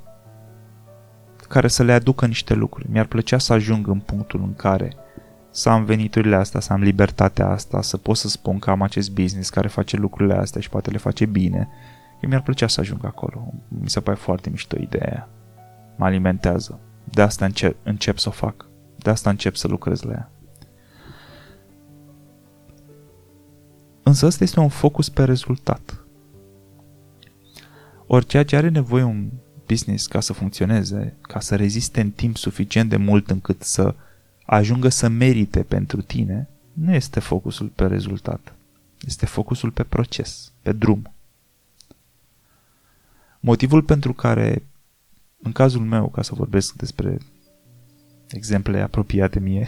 care 1.48 1.68
să 1.68 1.82
le 1.82 1.92
aducă 1.92 2.26
niște 2.26 2.54
lucruri. 2.54 2.90
Mi-ar 2.90 3.06
plăcea 3.06 3.38
să 3.38 3.52
ajung 3.52 3.88
în 3.88 3.98
punctul 3.98 4.40
în 4.42 4.54
care 4.54 4.96
să 5.50 5.68
am 5.68 5.84
veniturile 5.84 6.36
astea, 6.36 6.60
să 6.60 6.72
am 6.72 6.82
libertatea 6.82 7.48
asta, 7.48 7.82
să 7.82 7.96
pot 7.96 8.16
să 8.16 8.28
spun 8.28 8.58
că 8.58 8.70
am 8.70 8.82
acest 8.82 9.12
business 9.12 9.50
care 9.50 9.68
face 9.68 9.96
lucrurile 9.96 10.34
astea 10.34 10.60
și 10.60 10.68
poate 10.68 10.90
le 10.90 10.98
face 10.98 11.26
bine. 11.26 11.68
Eu 12.20 12.28
mi-ar 12.28 12.42
plăcea 12.42 12.66
să 12.66 12.80
ajung 12.80 13.04
acolo. 13.04 13.52
Mi 13.68 13.90
se 13.90 14.00
pare 14.00 14.16
foarte 14.16 14.50
mișto 14.50 14.76
ideea 14.80 15.28
Mă 15.96 16.04
alimentează. 16.04 16.78
De 17.04 17.22
asta 17.22 17.44
încep, 17.44 17.76
încep 17.82 18.18
să 18.18 18.28
o 18.28 18.32
fac. 18.32 18.66
De 19.06 19.12
asta 19.12 19.30
încep 19.30 19.56
să 19.56 19.68
lucrez 19.68 20.02
la 20.02 20.12
ea. 20.12 20.30
Însă 24.02 24.26
ăsta 24.26 24.44
este 24.44 24.60
un 24.60 24.68
focus 24.68 25.08
pe 25.08 25.24
rezultat. 25.24 26.04
Ori 28.06 28.26
ceea 28.26 28.44
ce 28.44 28.56
are 28.56 28.68
nevoie 28.68 29.02
un 29.02 29.30
business 29.66 30.06
ca 30.06 30.20
să 30.20 30.32
funcționeze, 30.32 31.16
ca 31.20 31.40
să 31.40 31.56
reziste 31.56 32.00
în 32.00 32.10
timp 32.10 32.36
suficient 32.36 32.88
de 32.88 32.96
mult 32.96 33.30
încât 33.30 33.62
să 33.62 33.94
ajungă 34.44 34.88
să 34.88 35.08
merite 35.08 35.62
pentru 35.62 36.02
tine, 36.02 36.48
nu 36.72 36.94
este 36.94 37.20
focusul 37.20 37.66
pe 37.66 37.86
rezultat. 37.86 38.54
Este 39.00 39.26
focusul 39.26 39.70
pe 39.70 39.82
proces, 39.82 40.52
pe 40.62 40.72
drum. 40.72 41.14
Motivul 43.40 43.82
pentru 43.82 44.12
care, 44.12 44.62
în 45.42 45.52
cazul 45.52 45.82
meu, 45.82 46.08
ca 46.08 46.22
să 46.22 46.34
vorbesc 46.34 46.74
despre 46.74 47.18
exemple 48.30 48.80
apropiate 48.80 49.40
mie, 49.40 49.66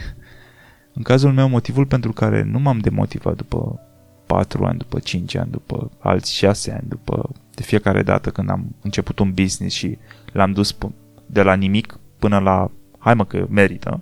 în 0.93 1.01
cazul 1.01 1.33
meu, 1.33 1.49
motivul 1.49 1.85
pentru 1.85 2.13
care 2.13 2.43
nu 2.43 2.59
m-am 2.59 2.79
demotivat 2.79 3.35
după 3.35 3.79
4 4.25 4.65
ani, 4.65 4.77
după 4.77 4.99
5 4.99 5.35
ani, 5.35 5.51
după 5.51 5.91
alți 5.99 6.33
6 6.33 6.71
ani, 6.71 6.87
după 6.87 7.29
de 7.53 7.61
fiecare 7.61 8.03
dată 8.03 8.29
când 8.29 8.49
am 8.49 8.75
început 8.81 9.19
un 9.19 9.33
business 9.33 9.75
și 9.75 9.97
l-am 10.31 10.51
dus 10.51 10.77
de 11.25 11.41
la 11.41 11.53
nimic 11.53 11.99
până 12.19 12.39
la 12.39 12.71
hai 12.97 13.13
mă 13.13 13.25
că 13.25 13.45
merită, 13.49 14.01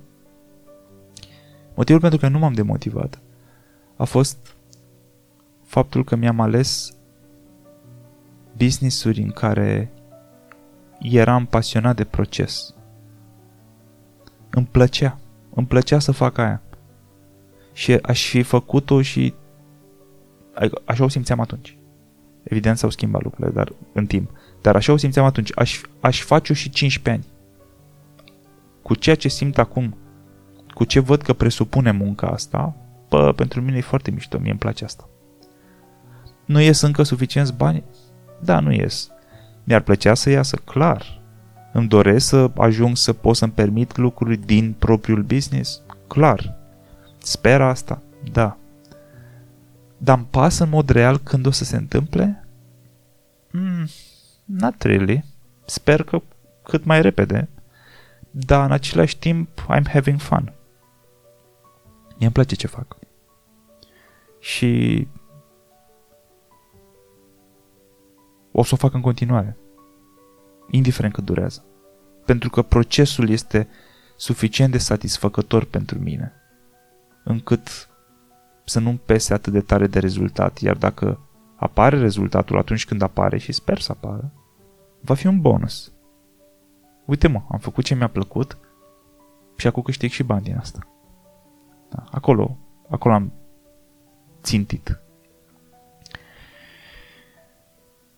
Motivul 1.77 2.01
pentru 2.01 2.19
care 2.19 2.31
nu 2.31 2.39
m-am 2.39 2.53
demotivat 2.53 3.19
a 3.95 4.03
fost 4.03 4.55
faptul 5.63 6.03
că 6.03 6.15
mi-am 6.15 6.39
ales 6.39 6.95
business-uri 8.55 9.21
în 9.21 9.31
care 9.31 9.91
eram 10.99 11.45
pasionat 11.45 11.95
de 11.95 12.03
proces. 12.03 12.73
Îmi 14.57 14.67
plăcea. 14.71 15.19
Îmi 15.53 15.67
plăcea 15.67 15.99
să 15.99 16.11
fac 16.11 16.37
aia. 16.37 16.61
Și 17.73 17.93
aș 17.93 18.29
fi 18.29 18.41
făcut-o 18.41 19.01
și 19.01 19.33
așa 20.85 21.03
o 21.03 21.07
simțeam 21.07 21.39
atunci. 21.39 21.77
Evident 22.43 22.77
s-au 22.77 22.89
schimbat 22.89 23.23
lucrurile, 23.23 23.53
dar 23.53 23.73
în 23.93 24.05
timp. 24.05 24.31
Dar 24.61 24.75
așa 24.75 24.91
o 24.91 24.97
simțeam 24.97 25.25
atunci. 25.25 25.51
Aș, 25.55 25.81
aș 25.99 26.21
face-o 26.21 26.55
și 26.55 26.69
15 26.69 27.23
ani. 27.23 27.33
Cu 28.81 28.95
ceea 28.95 29.15
ce 29.15 29.27
simt 29.27 29.57
acum 29.57 29.97
cu 30.73 30.83
ce 30.83 30.99
văd 30.99 31.21
că 31.21 31.33
presupune 31.33 31.91
munca 31.91 32.27
asta, 32.27 32.75
pă, 33.07 33.33
pentru 33.35 33.61
mine 33.61 33.77
e 33.77 33.81
foarte 33.81 34.11
mișto, 34.11 34.37
mie 34.39 34.49
îmi 34.49 34.59
place 34.59 34.83
asta. 34.83 35.09
Nu 36.45 36.61
ies 36.61 36.81
încă 36.81 37.03
suficienți 37.03 37.53
bani? 37.53 37.83
Da, 38.39 38.59
nu 38.59 38.71
ies. 38.71 39.09
Mi-ar 39.63 39.81
plăcea 39.81 40.13
să 40.13 40.29
iasă, 40.29 40.55
clar. 40.55 41.16
Îmi 41.77 41.88
doresc 41.88 42.27
să 42.27 42.51
ajung 42.55 42.98
să 42.98 43.13
pot 43.13 43.36
să-mi 43.36 43.51
permit 43.51 43.98
lucruri 43.98 44.38
din 44.38 44.74
propriul 44.74 45.22
business? 45.22 45.81
Clar. 46.07 46.55
Sper 47.17 47.62
asta? 47.62 48.01
Da. 48.31 48.57
Dar 49.98 50.17
îmi 50.17 50.27
pasă 50.29 50.63
în 50.63 50.69
mod 50.69 50.89
real 50.89 51.17
când 51.17 51.46
o 51.46 51.51
să 51.51 51.63
se 51.63 51.75
întâmple? 51.75 52.48
Mm, 53.51 53.88
not 54.46 54.81
really. 54.81 55.24
Sper 55.65 56.03
că 56.03 56.22
cât 56.63 56.86
mai 56.86 57.01
repede. 57.01 57.50
Dar 58.31 58.65
în 58.65 58.72
același 58.72 59.17
timp, 59.17 59.50
I'm 59.75 59.91
having 59.91 60.19
fun. 60.19 60.53
Mie 62.07 62.25
îmi 62.25 62.31
place 62.31 62.55
ce 62.55 62.67
fac. 62.67 62.98
Și 64.39 65.07
o 68.51 68.63
să 68.63 68.74
o 68.74 68.77
fac 68.77 68.93
în 68.93 69.01
continuare. 69.01 69.57
Indiferent 70.69 71.13
cât 71.13 71.24
durează. 71.24 71.65
Pentru 72.25 72.50
că 72.50 72.62
procesul 72.62 73.29
este 73.29 73.67
suficient 74.15 74.71
de 74.71 74.77
satisfăcător 74.77 75.63
pentru 75.63 76.00
mine. 76.00 76.33
Încât 77.24 77.89
să 78.63 78.79
nu-mi 78.79 79.01
pese 79.05 79.33
atât 79.33 79.53
de 79.53 79.62
tare 79.62 79.88
de 79.88 80.00
rezultat. 80.00 80.57
Iar 80.59 80.75
dacă 80.75 81.19
apare 81.55 81.97
rezultatul 81.97 82.57
atunci 82.57 82.86
când 82.86 83.01
apare 83.01 83.38
și 83.38 83.51
sper 83.51 83.79
să 83.79 83.91
apară, 83.91 84.31
va 85.01 85.13
fi 85.13 85.27
un 85.27 85.41
bonus. 85.41 85.91
Uite 87.05 87.27
mă, 87.27 87.41
am 87.51 87.59
făcut 87.59 87.83
ce 87.83 87.95
mi-a 87.95 88.07
plăcut 88.07 88.57
și 89.55 89.67
acum 89.67 89.81
câștig 89.81 90.12
și 90.12 90.24
bani 90.24 90.43
din 90.43 90.57
asta. 90.57 90.79
Da, 91.89 92.03
acolo, 92.12 92.57
acolo 92.89 93.13
am 93.13 93.33
țintit. 94.41 95.00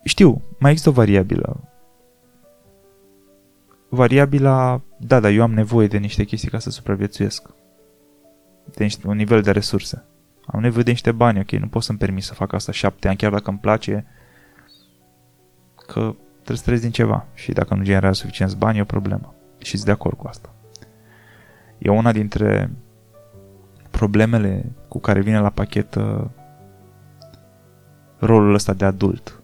Știu, 0.04 0.42
mai 0.58 0.70
există 0.70 0.90
o 0.90 0.92
variabilă. 0.92 1.69
Variabila, 3.92 4.80
da, 4.98 5.20
dar 5.20 5.30
eu 5.30 5.42
am 5.42 5.52
nevoie 5.52 5.86
de 5.86 5.98
niște 5.98 6.24
chestii 6.24 6.48
ca 6.48 6.58
să 6.58 6.70
supraviețuiesc. 6.70 7.48
De 8.64 8.82
niște, 8.82 9.06
un 9.06 9.16
nivel 9.16 9.42
de 9.42 9.50
resurse. 9.50 10.04
Am 10.46 10.60
nevoie 10.60 10.82
de 10.82 10.90
niște 10.90 11.12
bani, 11.12 11.40
ok, 11.40 11.50
nu 11.50 11.68
pot 11.68 11.82
să-mi 11.82 11.98
permit 11.98 12.22
să 12.22 12.34
fac 12.34 12.52
asta 12.52 12.72
șapte 12.72 13.08
ani, 13.08 13.16
chiar 13.16 13.32
dacă 13.32 13.50
îmi 13.50 13.58
place, 13.58 14.06
că 15.86 16.14
trebuie 16.34 16.56
să 16.56 16.62
trăiesc 16.62 16.82
din 16.82 16.92
ceva. 16.92 17.26
Și 17.34 17.52
dacă 17.52 17.74
nu 17.74 17.82
generează 17.82 18.20
suficienți 18.20 18.56
bani, 18.56 18.78
e 18.78 18.82
o 18.82 18.84
problemă. 18.84 19.34
Și 19.58 19.70
sunt 19.70 19.84
de 19.84 19.90
acord 19.90 20.16
cu 20.16 20.26
asta. 20.26 20.54
E 21.78 21.90
una 21.90 22.12
dintre 22.12 22.70
problemele 23.90 24.72
cu 24.88 24.98
care 24.98 25.20
vine 25.20 25.40
la 25.40 25.50
pachet 25.50 25.94
uh, 25.94 26.24
rolul 28.18 28.54
ăsta 28.54 28.72
de 28.72 28.84
adult. 28.84 29.42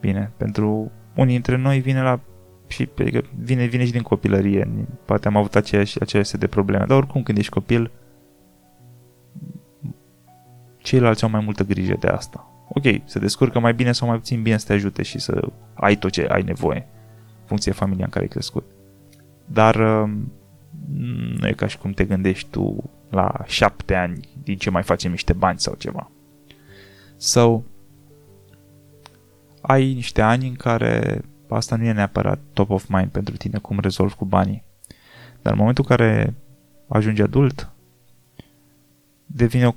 Bine, 0.00 0.32
pentru 0.36 0.90
unii 1.14 1.32
dintre 1.32 1.56
noi 1.56 1.78
vine 1.78 2.02
la 2.02 2.20
și 2.68 2.88
adică 2.98 3.24
vine, 3.38 3.64
vine 3.64 3.84
și 3.84 3.92
din 3.92 4.02
copilărie. 4.02 4.68
Poate 5.04 5.28
am 5.28 5.36
avut 5.36 5.54
aceeași, 5.54 6.00
aceeași 6.00 6.36
de 6.36 6.46
probleme. 6.46 6.84
Dar 6.84 6.96
oricum 6.96 7.22
când 7.22 7.38
ești 7.38 7.52
copil, 7.52 7.90
ceilalți 10.78 11.24
au 11.24 11.30
mai 11.30 11.40
multă 11.44 11.64
grijă 11.64 11.96
de 11.98 12.06
asta. 12.06 12.52
Ok, 12.68 12.84
se 13.04 13.18
descurcă 13.18 13.58
mai 13.58 13.74
bine 13.74 13.92
sau 13.92 14.08
mai 14.08 14.16
puțin 14.16 14.42
bine 14.42 14.58
să 14.58 14.66
te 14.66 14.72
ajute 14.72 15.02
și 15.02 15.18
să 15.18 15.48
ai 15.74 15.96
tot 15.96 16.10
ce 16.10 16.26
ai 16.30 16.42
nevoie, 16.42 16.88
în 17.40 17.46
funcție 17.46 17.72
de 17.72 17.78
familia 17.78 18.04
în 18.04 18.10
care 18.10 18.24
ai 18.24 18.30
crescut. 18.30 18.64
Dar 19.44 19.74
um, 19.74 20.32
nu 21.38 21.48
e 21.48 21.52
ca 21.52 21.66
și 21.66 21.78
cum 21.78 21.90
te 21.90 22.04
gândești 22.04 22.48
tu 22.50 22.90
la 23.10 23.32
șapte 23.46 23.94
ani 23.94 24.28
din 24.42 24.56
ce 24.56 24.70
mai 24.70 24.82
facem 24.82 25.10
niște 25.10 25.32
bani 25.32 25.58
sau 25.58 25.74
ceva. 25.74 26.10
Sau 27.16 27.64
ai 29.60 29.94
niște 29.94 30.22
ani 30.22 30.48
în 30.48 30.54
care 30.54 31.22
asta 31.48 31.76
nu 31.76 31.84
e 31.84 31.92
neapărat 31.92 32.38
top 32.52 32.70
of 32.70 32.88
mind 32.88 33.08
pentru 33.08 33.36
tine 33.36 33.58
cum 33.58 33.78
rezolvi 33.78 34.14
cu 34.14 34.24
banii. 34.24 34.62
Dar 35.42 35.52
în 35.52 35.58
momentul 35.58 35.84
în 35.88 35.96
care 35.96 36.34
ajungi 36.88 37.22
adult, 37.22 37.72
devine 39.26 39.66
o 39.66 39.74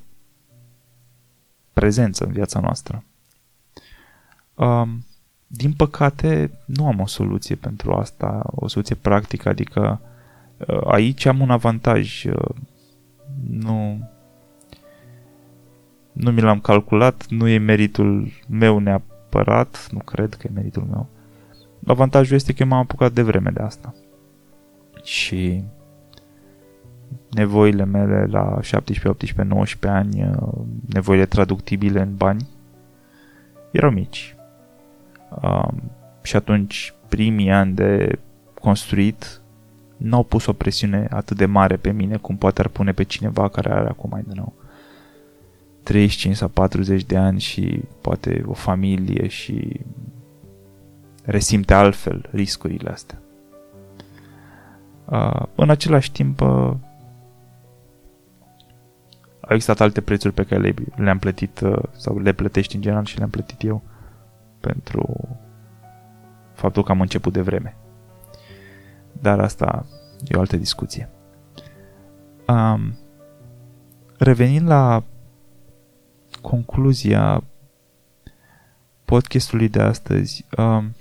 prezență 1.74 2.26
în 2.26 2.32
viața 2.32 2.60
noastră. 2.60 3.04
Um, 4.56 5.06
din 5.48 5.74
păcate, 5.74 6.52
nu 6.66 6.88
am 6.88 7.00
o 7.00 7.06
soluție 7.06 7.56
pentru 7.56 7.94
asta, 7.94 8.42
o 8.46 8.68
soluție 8.68 8.96
practică, 8.96 9.50
adică 9.50 10.02
uh, 10.58 10.82
aici 10.86 11.26
am 11.26 11.40
un 11.40 11.50
avantaj. 11.50 12.24
Uh, 12.24 12.56
nu, 13.50 14.10
nu 16.12 16.32
mi 16.32 16.42
l-am 16.42 16.60
calculat, 16.60 17.28
nu 17.28 17.48
e 17.48 17.58
meritul 17.58 18.32
meu 18.50 18.80
neapărat, 18.80 19.88
nu 19.92 20.00
cred 20.00 20.34
că 20.34 20.48
e 20.48 20.54
meritul 20.54 20.84
meu. 20.84 21.10
Avantajul 21.86 22.36
este 22.36 22.54
că 22.54 22.66
m-am 22.66 22.80
apucat 22.80 23.12
de 23.12 23.22
vreme 23.22 23.50
de 23.50 23.62
asta. 23.62 23.94
Și 25.04 25.64
nevoile 27.30 27.86
mele 27.86 28.26
la 28.26 28.60
17, 28.62 29.08
18, 29.08 29.54
19 29.54 30.00
ani, 30.00 30.30
uh, 30.30 30.66
nevoile 30.94 31.26
traductibile 31.26 32.02
în 32.02 32.16
bani, 32.16 32.48
erau 33.72 33.92
mici. 33.92 34.36
Um, 35.42 35.92
și 36.22 36.36
atunci 36.36 36.94
primii 37.08 37.52
ani 37.52 37.74
de 37.74 38.20
construit 38.62 39.42
n-au 39.98 40.24
pus 40.24 40.46
o 40.46 40.54
presiune 40.54 41.08
atât 41.10 41.38
de 41.38 41.46
mare 41.46 41.76
pe 41.76 41.92
mine 41.92 42.18
cum 42.18 42.38
poate 42.38 42.62
ar 42.62 42.68
pune 42.68 42.92
pe 42.92 43.04
cineva 43.04 43.50
care 43.50 43.72
are 43.72 43.90
acum 43.90 44.10
mai 44.10 44.24
de 44.28 44.34
nou 44.36 44.54
35 45.84 46.36
sau 46.36 46.48
40 46.48 47.04
de 47.04 47.18
ani 47.18 47.40
și 47.40 47.82
poate 48.02 48.44
o 48.46 48.54
familie 48.54 49.28
și 49.28 49.80
resimte 51.32 51.74
altfel 51.74 52.30
riscurile 52.32 52.90
astea. 52.90 53.22
Uh, 55.06 55.44
în 55.56 55.70
același 55.70 56.12
timp, 56.12 56.42
uh, 56.42 56.74
au 59.42 59.58
existat 59.58 59.80
alte 59.80 60.02
prețuri 60.02 60.34
pe 60.34 60.44
care 60.44 60.74
le, 60.96 61.10
am 61.10 61.20
plătit 61.20 61.60
uh, 61.60 61.84
sau 61.92 62.20
le 62.20 62.32
plătești 62.34 62.76
în 62.76 62.82
general 62.82 63.06
și 63.06 63.18
le-am 63.18 63.30
plătit 63.30 63.64
eu 63.64 63.82
pentru 64.60 65.28
faptul 66.54 66.84
că 66.84 66.92
am 66.92 67.02
început 67.02 67.34
de 67.34 67.42
vreme. 67.42 67.76
Dar 69.12 69.40
asta 69.40 69.86
e 70.28 70.38
o 70.38 70.40
altă 70.40 70.58
discuție. 70.58 71.10
Um, 72.48 72.98
revenind 74.18 74.68
la 74.68 75.04
concluzia 76.42 77.44
podcastului 79.06 79.70
de 79.70 79.82
astăzi, 79.82 80.46
um, 80.58 80.96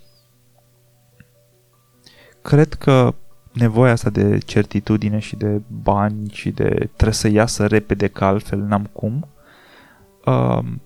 cred 2.43 2.75
că 2.75 3.15
nevoia 3.53 3.93
asta 3.93 4.11
de 4.11 4.39
certitudine 4.39 5.19
și 5.19 5.37
de 5.37 5.61
bani 5.83 6.31
și 6.33 6.51
de 6.51 6.69
trebuie 6.69 7.13
să 7.13 7.29
iasă 7.29 7.67
repede 7.67 8.09
că 8.09 8.25
altfel 8.25 8.59
n-am 8.59 8.89
cum, 8.93 9.27
um, 10.25 10.81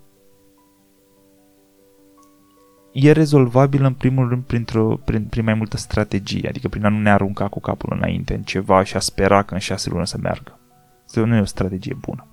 e 2.92 3.12
rezolvabil 3.12 3.84
în 3.84 3.94
primul 3.94 4.28
rând 4.28 4.42
printr-o, 4.42 4.96
prin, 5.04 5.24
prin 5.24 5.44
mai 5.44 5.54
multă 5.54 5.76
strategie, 5.76 6.48
adică 6.48 6.68
prin 6.68 6.84
a 6.84 6.88
nu 6.88 6.98
ne 6.98 7.10
arunca 7.10 7.48
cu 7.48 7.60
capul 7.60 7.92
înainte 7.96 8.34
în 8.34 8.42
ceva 8.42 8.82
și 8.82 8.96
a 8.96 8.98
spera 8.98 9.42
că 9.42 9.54
în 9.54 9.60
șase 9.60 9.90
luni 9.90 10.06
să 10.06 10.18
meargă. 10.22 10.58
Asta 11.04 11.24
nu 11.24 11.34
e 11.34 11.40
o 11.40 11.44
strategie 11.44 11.96
bună. 12.00 12.26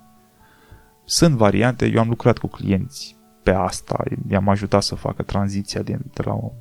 Sunt 1.06 1.36
variante, 1.36 1.86
eu 1.86 2.00
am 2.00 2.08
lucrat 2.08 2.38
cu 2.38 2.48
clienți 2.48 3.16
pe 3.44 3.52
asta, 3.52 4.04
i-am 4.30 4.50
ajutat 4.50 4.84
să 4.84 4.96
facă 4.96 5.24
tranziția 5.24 5.82
din, 5.82 6.00
de 6.14 6.22
la 6.26 6.34
o 6.34 6.52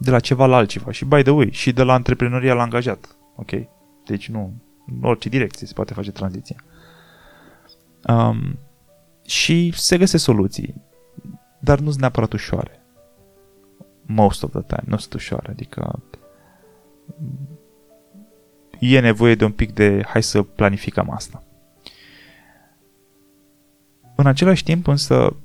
de 0.00 0.10
la 0.10 0.20
ceva 0.20 0.46
la 0.46 0.56
altceva. 0.56 0.90
Și, 0.90 1.04
by 1.04 1.22
the 1.22 1.30
way, 1.30 1.48
și 1.50 1.72
de 1.72 1.82
la 1.82 1.92
antreprenoria 1.92 2.54
la 2.54 2.62
angajat. 2.62 3.16
Ok? 3.36 3.50
Deci 4.04 4.28
nu, 4.28 4.52
în 4.86 5.08
orice 5.08 5.28
direcție 5.28 5.66
se 5.66 5.72
poate 5.72 5.94
face 5.94 6.10
tranziția. 6.10 6.64
Um, 8.06 8.58
și 9.26 9.72
se 9.76 9.98
găsesc 9.98 10.24
soluții, 10.24 10.74
dar 11.58 11.78
nu 11.78 11.88
sunt 11.88 12.00
neapărat 12.00 12.32
ușoare. 12.32 12.82
Most 14.02 14.42
of 14.42 14.50
the 14.50 14.62
time, 14.62 14.84
nu 14.84 14.96
sunt 14.96 15.12
ușoare, 15.12 15.50
adică 15.50 16.02
e 18.78 19.00
nevoie 19.00 19.34
de 19.34 19.44
un 19.44 19.52
pic 19.52 19.74
de 19.74 20.02
hai 20.06 20.22
să 20.22 20.42
planificăm 20.42 21.10
asta. 21.10 21.42
În 24.14 24.26
același 24.26 24.64
timp 24.64 24.86
însă 24.86 25.36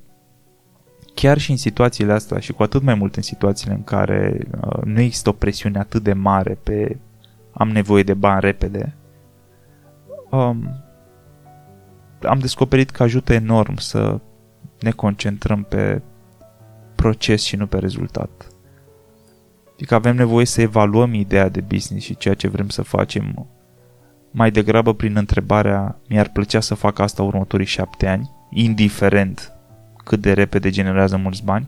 chiar 1.25 1.37
și 1.37 1.51
în 1.51 1.57
situațiile 1.57 2.13
astea 2.13 2.39
și 2.39 2.53
cu 2.53 2.63
atât 2.63 2.81
mai 2.81 2.93
mult 2.93 3.15
în 3.15 3.21
situațiile 3.21 3.73
în 3.73 3.83
care 3.83 4.47
uh, 4.61 4.83
nu 4.83 4.99
există 4.99 5.29
o 5.29 5.31
presiune 5.31 5.79
atât 5.79 6.03
de 6.03 6.13
mare 6.13 6.57
pe 6.63 6.97
am 7.51 7.69
nevoie 7.69 8.03
de 8.03 8.13
bani 8.13 8.39
repede, 8.39 8.95
um, 10.31 10.83
am 12.21 12.39
descoperit 12.39 12.89
că 12.89 13.03
ajută 13.03 13.33
enorm 13.33 13.75
să 13.75 14.19
ne 14.79 14.91
concentrăm 14.91 15.63
pe 15.63 16.01
proces 16.95 17.43
și 17.43 17.55
nu 17.55 17.67
pe 17.67 17.77
rezultat. 17.77 18.47
Adică 19.73 19.95
avem 19.95 20.15
nevoie 20.15 20.45
să 20.45 20.61
evaluăm 20.61 21.13
ideea 21.13 21.49
de 21.49 21.61
business 21.61 22.05
și 22.05 22.17
ceea 22.17 22.33
ce 22.33 22.47
vrem 22.47 22.69
să 22.69 22.81
facem 22.81 23.47
mai 24.31 24.51
degrabă 24.51 24.93
prin 24.93 25.15
întrebarea 25.15 25.99
mi-ar 26.07 26.29
plăcea 26.29 26.59
să 26.59 26.75
fac 26.75 26.99
asta 26.99 27.23
următorii 27.23 27.65
șapte 27.65 28.07
ani, 28.07 28.31
indiferent 28.49 29.54
cât 30.05 30.21
de 30.21 30.33
repede 30.33 30.69
generează 30.69 31.17
mulți 31.17 31.43
bani? 31.43 31.67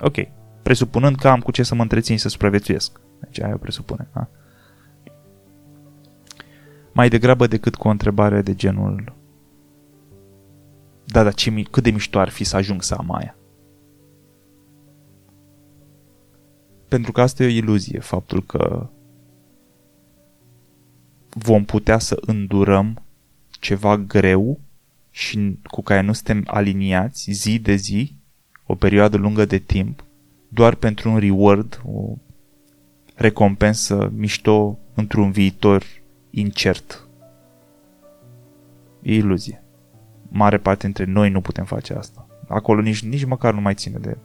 Ok. 0.00 0.16
Presupunând 0.62 1.16
că 1.16 1.28
am 1.28 1.40
cu 1.40 1.50
ce 1.50 1.62
să 1.62 1.74
mă 1.74 1.82
întrețin 1.82 2.18
să 2.18 2.28
supraviețuiesc. 2.28 3.00
Deci 3.20 3.40
aia 3.40 3.54
o 3.54 3.58
presupune. 3.58 4.08
Da? 4.12 4.28
Mai 6.92 7.08
degrabă 7.08 7.46
decât 7.46 7.74
cu 7.74 7.88
o 7.88 7.90
întrebare 7.90 8.42
de 8.42 8.54
genul 8.54 9.16
Da, 11.04 11.22
dar 11.22 11.34
ce, 11.34 11.62
cât 11.62 11.82
de 11.82 11.90
mișto 11.90 12.18
ar 12.18 12.28
fi 12.28 12.44
să 12.44 12.56
ajung 12.56 12.82
să 12.82 12.94
am 12.94 13.14
aia? 13.14 13.36
Pentru 16.88 17.12
că 17.12 17.20
asta 17.20 17.42
e 17.42 17.46
o 17.46 17.50
iluzie, 17.50 17.98
faptul 17.98 18.44
că 18.44 18.88
vom 21.28 21.64
putea 21.64 21.98
să 21.98 22.18
îndurăm 22.20 23.02
ceva 23.50 23.96
greu 23.96 24.60
și 25.18 25.58
cu 25.62 25.82
care 25.82 26.00
nu 26.00 26.12
suntem 26.12 26.42
aliniați 26.46 27.30
zi 27.30 27.58
de 27.58 27.74
zi, 27.74 28.16
o 28.66 28.74
perioadă 28.74 29.16
lungă 29.16 29.44
de 29.44 29.58
timp, 29.58 30.04
doar 30.48 30.74
pentru 30.74 31.10
un 31.10 31.18
reward, 31.18 31.80
o 31.84 32.14
recompensă 33.14 34.12
mișto 34.14 34.78
într-un 34.94 35.30
viitor 35.30 35.84
incert. 36.30 37.08
E 39.02 39.14
iluzie. 39.14 39.62
Mare 40.28 40.58
parte 40.58 40.84
dintre 40.84 41.04
noi 41.04 41.30
nu 41.30 41.40
putem 41.40 41.64
face 41.64 41.92
asta. 41.92 42.26
Acolo 42.48 42.80
nici, 42.80 43.02
nici 43.02 43.24
măcar 43.24 43.54
nu 43.54 43.60
mai 43.60 43.74
ține 43.74 43.98
de 43.98 44.16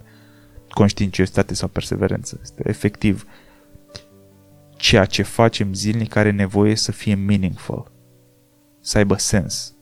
conștiinciozitate 0.70 1.54
sau 1.54 1.68
perseverență. 1.68 2.40
Este 2.42 2.64
efectiv 2.66 3.26
ceea 4.78 5.06
ce 5.06 5.24
facem 5.24 5.74
zilnic 5.74 6.16
are 6.16 6.32
nevoie 6.32 6.76
să 6.76 6.92
fie 6.92 7.16
meaningful, 7.16 7.92
să 8.80 8.98
aibă 8.98 9.16
sens, 9.18 9.74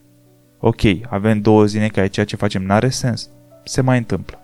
Ok, 0.64 0.82
avem 1.10 1.42
două 1.42 1.66
zile 1.66 1.88
care 1.88 2.08
ceea 2.08 2.26
ce 2.26 2.36
facem 2.36 2.64
n-are 2.64 2.90
sens. 2.90 3.30
Se 3.64 3.82
mai 3.82 3.98
întâmplă. 3.98 4.40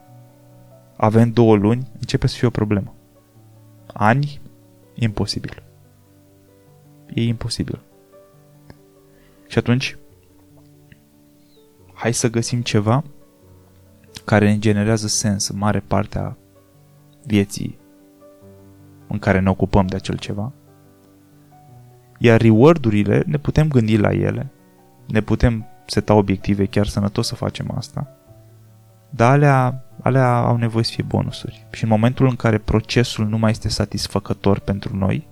Avem 0.96 1.32
două 1.32 1.56
luni, 1.56 1.88
începe 2.00 2.28
să 2.28 2.38
fie 2.38 2.48
o 2.48 2.52
problemă. 2.52 2.96
Ani, 3.94 4.42
imposibil. 4.94 5.64
E 7.14 7.24
imposibil. 7.24 7.80
Și 9.48 9.58
atunci, 9.58 9.98
hai 11.94 12.14
să 12.14 12.30
găsim 12.30 12.62
ceva 12.62 13.04
care 14.26 14.52
ne 14.52 14.60
generează 14.60 15.08
sens 15.08 15.48
în 15.48 15.58
mare 15.58 15.80
parte 15.80 16.20
a 16.20 16.36
vieții 17.26 17.78
în 19.08 19.20
care 19.20 19.40
ne 19.40 19.50
ocupăm 19.50 19.88
de 19.88 19.96
acel 19.96 20.18
ceva. 20.18 20.52
Iar 22.18 22.42
reward-urile, 22.42 23.24
ne 23.26 23.38
putem 23.38 23.68
gândi 23.68 23.98
la 23.98 24.12
ele, 24.12 24.52
ne 25.08 25.22
putem 25.22 25.66
seta 25.88 26.14
obiective, 26.14 26.66
chiar 26.66 26.88
sănătos 26.88 27.28
să 27.28 27.36
facem 27.36 27.72
asta, 27.76 28.08
dar 29.10 29.32
alea, 29.32 29.84
alea 30.02 30.38
au 30.38 30.58
nevoie 30.58 30.84
să 30.84 30.92
fie 30.92 31.04
bonusuri. 31.04 31.66
Și 31.72 31.84
în 31.84 31.90
momentul 31.90 32.28
în 32.28 32.36
care 32.36 32.58
procesul 32.58 33.28
nu 33.28 33.38
mai 33.38 33.52
este 33.52 33.70
satisfăcător 33.70 34.60
pentru 34.60 34.96
noi, 34.96 35.28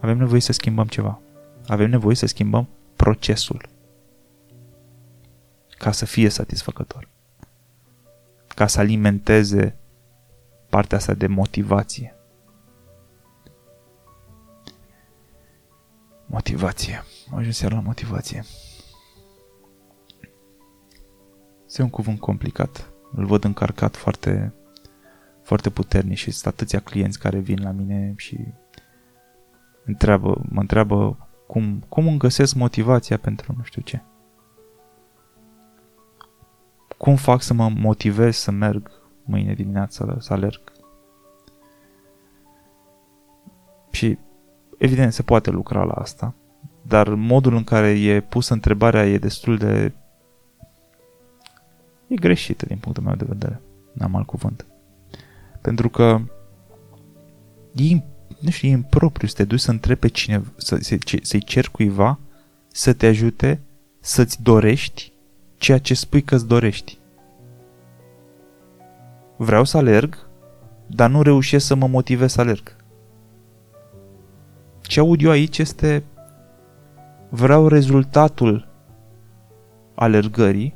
avem 0.00 0.18
nevoie 0.18 0.40
să 0.40 0.52
schimbăm 0.52 0.86
ceva. 0.86 1.20
Avem 1.66 1.90
nevoie 1.90 2.16
să 2.16 2.26
schimbăm 2.26 2.68
procesul 2.96 3.68
ca 5.68 5.92
să 5.92 6.04
fie 6.04 6.28
satisfăcător. 6.28 7.08
Ca 8.54 8.66
să 8.66 8.80
alimenteze 8.80 9.76
partea 10.68 10.98
asta 10.98 11.14
de 11.14 11.26
motivație. 11.26 12.16
Motivație. 16.26 17.04
Am 17.32 17.38
ajuns 17.38 17.60
iar 17.60 17.72
la 17.72 17.80
motivație. 17.80 18.44
Este 21.74 21.86
un 21.86 21.92
cuvânt 21.92 22.20
complicat. 22.20 22.92
Îl 23.14 23.24
văd 23.24 23.44
încărcat 23.44 23.96
foarte, 23.96 24.52
foarte 25.42 25.70
puternic 25.70 26.16
și 26.16 26.30
sunt 26.30 26.52
atâția 26.52 26.80
clienți 26.80 27.18
care 27.18 27.38
vin 27.38 27.62
la 27.62 27.70
mine 27.70 28.14
și 28.16 28.38
întreabă, 29.84 30.42
mă 30.48 30.60
întreabă 30.60 31.28
cum, 31.46 31.84
cum 31.88 32.06
îmi 32.06 32.18
găsesc 32.18 32.54
motivația 32.54 33.16
pentru 33.16 33.54
nu 33.56 33.62
știu 33.62 33.82
ce. 33.82 34.02
Cum 36.96 37.16
fac 37.16 37.42
să 37.42 37.54
mă 37.54 37.68
motivez 37.68 38.36
să 38.36 38.50
merg 38.50 38.90
mâine 39.24 39.54
dimineață 39.54 40.16
să 40.20 40.32
alerg? 40.32 40.72
Și 43.90 44.18
evident 44.78 45.12
se 45.12 45.22
poate 45.22 45.50
lucra 45.50 45.82
la 45.82 45.94
asta, 45.94 46.34
dar 46.82 47.08
modul 47.08 47.54
în 47.54 47.64
care 47.64 47.88
e 47.88 48.20
pusă 48.20 48.52
întrebarea 48.52 49.06
e 49.06 49.18
destul 49.18 49.56
de 49.56 49.92
e 52.06 52.14
greșită 52.14 52.66
din 52.66 52.76
punctul 52.76 53.04
meu 53.04 53.14
de 53.14 53.24
vedere. 53.28 53.60
N-am 53.92 54.16
alt 54.16 54.26
cuvânt. 54.26 54.66
Pentru 55.60 55.88
că 55.88 56.20
e, 57.74 57.94
nu 58.38 58.50
știu, 58.50 58.68
e 58.68 58.70
impropriu 58.70 59.28
să 59.28 59.34
te 59.34 59.44
duci 59.44 59.60
să 59.60 59.70
întrebi 59.70 60.00
pe 60.00 60.08
cineva, 60.08 60.52
să, 60.56 60.76
să, 60.80 60.96
să-i 61.22 61.42
cer 61.42 61.68
cuiva 61.68 62.18
să 62.76 62.92
te 62.92 63.06
ajute 63.06 63.60
să-ți 64.00 64.42
dorești 64.42 65.12
ceea 65.56 65.78
ce 65.78 65.94
spui 65.94 66.22
că 66.22 66.34
îți 66.34 66.46
dorești. 66.46 66.98
Vreau 69.36 69.64
să 69.64 69.76
alerg, 69.76 70.28
dar 70.86 71.10
nu 71.10 71.22
reușesc 71.22 71.66
să 71.66 71.74
mă 71.74 71.86
motivez 71.86 72.32
să 72.32 72.40
alerg. 72.40 72.76
Ce 74.80 75.00
aud 75.00 75.22
eu 75.22 75.30
aici 75.30 75.58
este 75.58 76.04
vreau 77.28 77.68
rezultatul 77.68 78.68
alergării, 79.94 80.74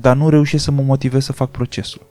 dar 0.00 0.16
nu 0.16 0.28
reușesc 0.28 0.64
să 0.64 0.70
mă 0.70 0.82
motivez 0.82 1.24
să 1.24 1.32
fac 1.32 1.50
procesul. 1.50 2.06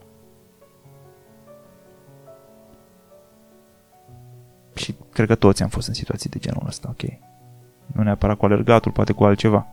Și 4.73 4.95
cred 5.11 5.27
că 5.27 5.35
toți 5.35 5.63
am 5.63 5.69
fost 5.69 5.87
în 5.87 5.93
situații 5.93 6.29
de 6.29 6.39
genul 6.39 6.63
ăsta, 6.67 6.89
ok. 6.89 7.09
Nu 7.85 8.03
neapărat 8.03 8.37
cu 8.37 8.45
alergatul, 8.45 8.91
poate 8.91 9.11
cu 9.11 9.23
altceva. 9.23 9.67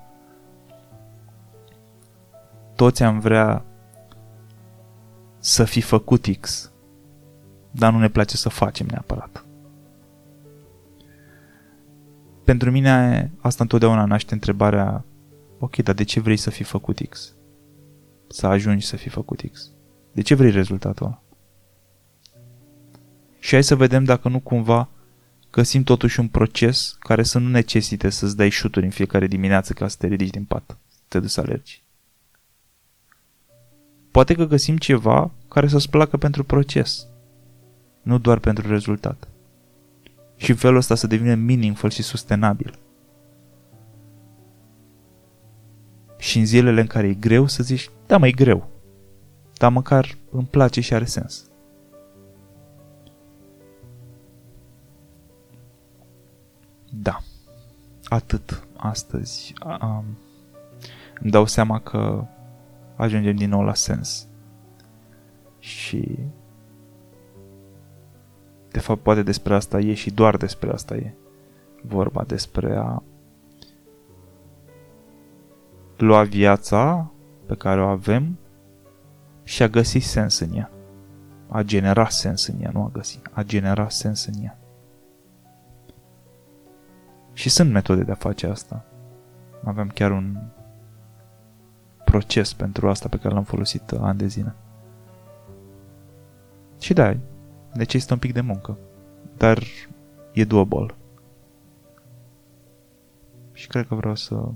Toți 2.74 3.02
am 3.02 3.18
vrea 3.18 3.64
să 5.38 5.64
fi 5.64 5.80
făcut 5.80 6.26
X, 6.40 6.72
dar 7.70 7.92
nu 7.92 7.98
ne 7.98 8.08
place 8.08 8.36
să 8.36 8.48
facem 8.48 8.86
neapărat. 8.90 9.44
Pentru 12.44 12.70
mine 12.70 13.30
asta 13.40 13.62
întotdeauna 13.62 14.04
naște 14.04 14.34
întrebarea 14.34 15.04
ok, 15.58 15.76
dar 15.76 15.94
de 15.94 16.02
ce 16.02 16.20
vrei 16.20 16.36
să 16.36 16.50
fi 16.50 16.62
făcut 16.62 17.00
X? 17.08 17.34
Să 18.34 18.46
ajungi 18.46 18.86
să 18.86 18.96
fi 18.96 19.08
făcut 19.08 19.40
X. 19.52 19.70
De 20.12 20.22
ce 20.22 20.34
vrei 20.34 20.50
rezultatul 20.50 21.06
ăla? 21.06 21.22
Și 23.38 23.52
hai 23.52 23.62
să 23.64 23.76
vedem 23.76 24.04
dacă 24.04 24.28
nu 24.28 24.40
cumva 24.40 24.88
găsim 25.50 25.82
totuși 25.82 26.20
un 26.20 26.28
proces 26.28 26.96
care 26.98 27.22
să 27.22 27.38
nu 27.38 27.48
necesite 27.48 28.10
să-ți 28.10 28.36
dai 28.36 28.48
șuturi 28.48 28.84
în 28.84 28.90
fiecare 28.90 29.26
dimineață 29.26 29.72
ca 29.72 29.88
să 29.88 29.96
te 29.98 30.06
ridici 30.06 30.30
din 30.30 30.44
pat, 30.44 30.78
te 31.08 31.20
duci 31.20 31.30
să 31.30 31.40
alergi. 31.40 31.82
Poate 34.10 34.34
că 34.34 34.44
găsim 34.44 34.76
ceva 34.76 35.30
care 35.48 35.68
să-ți 35.68 35.90
placă 35.90 36.16
pentru 36.16 36.44
proces, 36.44 37.06
nu 38.02 38.18
doar 38.18 38.38
pentru 38.38 38.68
rezultat. 38.68 39.28
Și 40.36 40.50
în 40.50 40.56
felul 40.56 40.76
ăsta 40.76 40.94
să 40.94 41.06
devină 41.06 41.34
meaningful 41.34 41.90
și 41.90 42.02
sustenabil. 42.02 42.78
Și 46.24 46.38
în 46.38 46.46
zilele 46.46 46.80
în 46.80 46.86
care 46.86 47.06
e 47.06 47.14
greu 47.14 47.46
să 47.46 47.62
zici, 47.62 47.90
da, 48.06 48.18
mai 48.18 48.28
e 48.28 48.32
greu, 48.32 48.68
dar 49.52 49.70
măcar 49.70 50.16
îmi 50.30 50.46
place 50.46 50.80
și 50.80 50.94
are 50.94 51.04
sens. 51.04 51.50
Da, 56.90 57.18
atât 58.04 58.66
astăzi. 58.76 59.54
Um, 59.64 60.04
îmi 61.20 61.30
dau 61.30 61.46
seama 61.46 61.80
că 61.80 62.24
ajungem 62.96 63.36
din 63.36 63.48
nou 63.48 63.62
la 63.62 63.74
sens. 63.74 64.26
Și 65.58 66.18
de 68.70 68.78
fapt 68.78 69.02
poate 69.02 69.22
despre 69.22 69.54
asta 69.54 69.78
e 69.78 69.94
și 69.94 70.10
doar 70.10 70.36
despre 70.36 70.70
asta 70.70 70.96
e 70.96 71.14
vorba 71.82 72.24
despre 72.24 72.76
a 72.76 73.02
lua 76.04 76.22
viața 76.22 77.10
pe 77.46 77.54
care 77.54 77.82
o 77.82 77.86
avem 77.86 78.38
și 79.42 79.62
a 79.62 79.68
găsi 79.68 79.98
sens 79.98 80.38
în 80.38 80.56
ea. 80.56 80.70
A 81.48 81.62
genera 81.62 82.08
sens 82.08 82.46
în 82.46 82.60
ea, 82.60 82.70
nu 82.72 82.82
a 82.82 82.90
găsi, 82.92 83.20
a 83.32 83.42
genera 83.42 83.88
sens 83.88 84.24
în 84.24 84.42
ea. 84.42 84.58
Și 87.32 87.48
sunt 87.48 87.72
metode 87.72 88.02
de 88.02 88.10
a 88.10 88.14
face 88.14 88.46
asta. 88.46 88.84
Avem 89.64 89.88
chiar 89.88 90.10
un 90.10 90.36
proces 92.04 92.52
pentru 92.52 92.88
asta 92.88 93.08
pe 93.08 93.18
care 93.18 93.34
l-am 93.34 93.44
folosit 93.44 93.92
ani 94.00 94.18
de 94.18 94.26
zile. 94.26 94.54
Și 96.80 96.92
da, 96.92 97.16
necesită 97.72 98.12
un 98.12 98.18
pic 98.18 98.32
de 98.32 98.40
muncă, 98.40 98.78
dar 99.36 99.62
e 100.32 100.44
doable. 100.44 100.94
Și 103.52 103.66
cred 103.66 103.86
că 103.86 103.94
vreau 103.94 104.14
să 104.14 104.48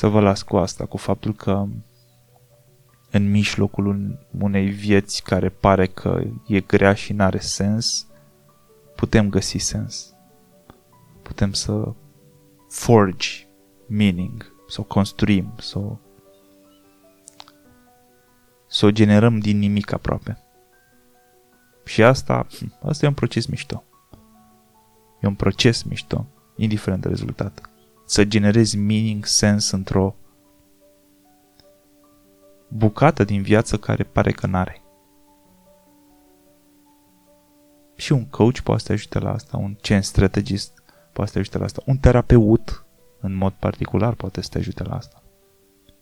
să 0.00 0.08
vă 0.08 0.20
las 0.20 0.42
cu 0.42 0.56
asta, 0.56 0.84
cu 0.84 0.96
faptul 0.96 1.34
că 1.34 1.66
în 3.10 3.30
mijlocul 3.30 4.18
unei 4.38 4.68
vieți 4.68 5.22
care 5.22 5.48
pare 5.48 5.86
că 5.86 6.22
e 6.46 6.60
grea 6.60 6.94
și 6.94 7.12
n-are 7.12 7.38
sens, 7.38 8.06
putem 8.96 9.28
găsi 9.28 9.58
sens. 9.58 10.14
Putem 11.22 11.52
să 11.52 11.92
forge 12.68 13.46
meaning, 13.86 14.52
să 14.68 14.80
o 14.80 14.84
construim, 14.84 15.52
să 15.58 15.78
o, 15.78 15.98
să 18.66 18.86
o 18.86 18.90
generăm 18.90 19.38
din 19.38 19.58
nimic 19.58 19.92
aproape. 19.92 20.38
Și 21.84 22.02
asta, 22.02 22.46
asta 22.82 23.04
e 23.04 23.08
un 23.08 23.14
proces 23.14 23.46
mișto. 23.46 23.84
E 25.20 25.26
un 25.26 25.34
proces 25.34 25.82
mișto, 25.82 26.26
indiferent 26.56 27.02
de 27.02 27.08
rezultat. 27.08 27.69
Să 28.10 28.24
generezi 28.24 28.76
meaning, 28.76 29.24
sens 29.24 29.70
într-o 29.70 30.16
bucată 32.68 33.24
din 33.24 33.42
viață 33.42 33.78
care 33.78 34.04
pare 34.04 34.32
că 34.32 34.46
n-are. 34.46 34.82
Și 37.96 38.12
un 38.12 38.26
coach 38.26 38.60
poate 38.60 38.80
să 38.80 38.86
te 38.86 38.92
ajute 38.92 39.18
la 39.18 39.32
asta, 39.32 39.56
un 39.56 39.76
change 39.82 40.06
strategist 40.06 40.82
poate 41.12 41.30
să 41.30 41.32
te 41.32 41.38
ajute 41.38 41.58
la 41.58 41.64
asta, 41.64 41.82
un 41.86 41.98
terapeut 41.98 42.84
în 43.20 43.34
mod 43.34 43.52
particular 43.52 44.14
poate 44.14 44.40
să 44.40 44.48
te 44.50 44.58
ajute 44.58 44.82
la 44.82 44.96
asta. 44.96 45.22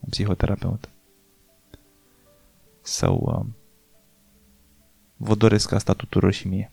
Un 0.01 0.09
psihoterapeut. 0.09 0.89
Sau 2.81 3.17
uh, 3.17 3.47
vă 5.17 5.35
doresc 5.35 5.73
asta 5.73 5.93
tuturor 5.93 6.33
și 6.33 6.49
mie. 6.49 6.73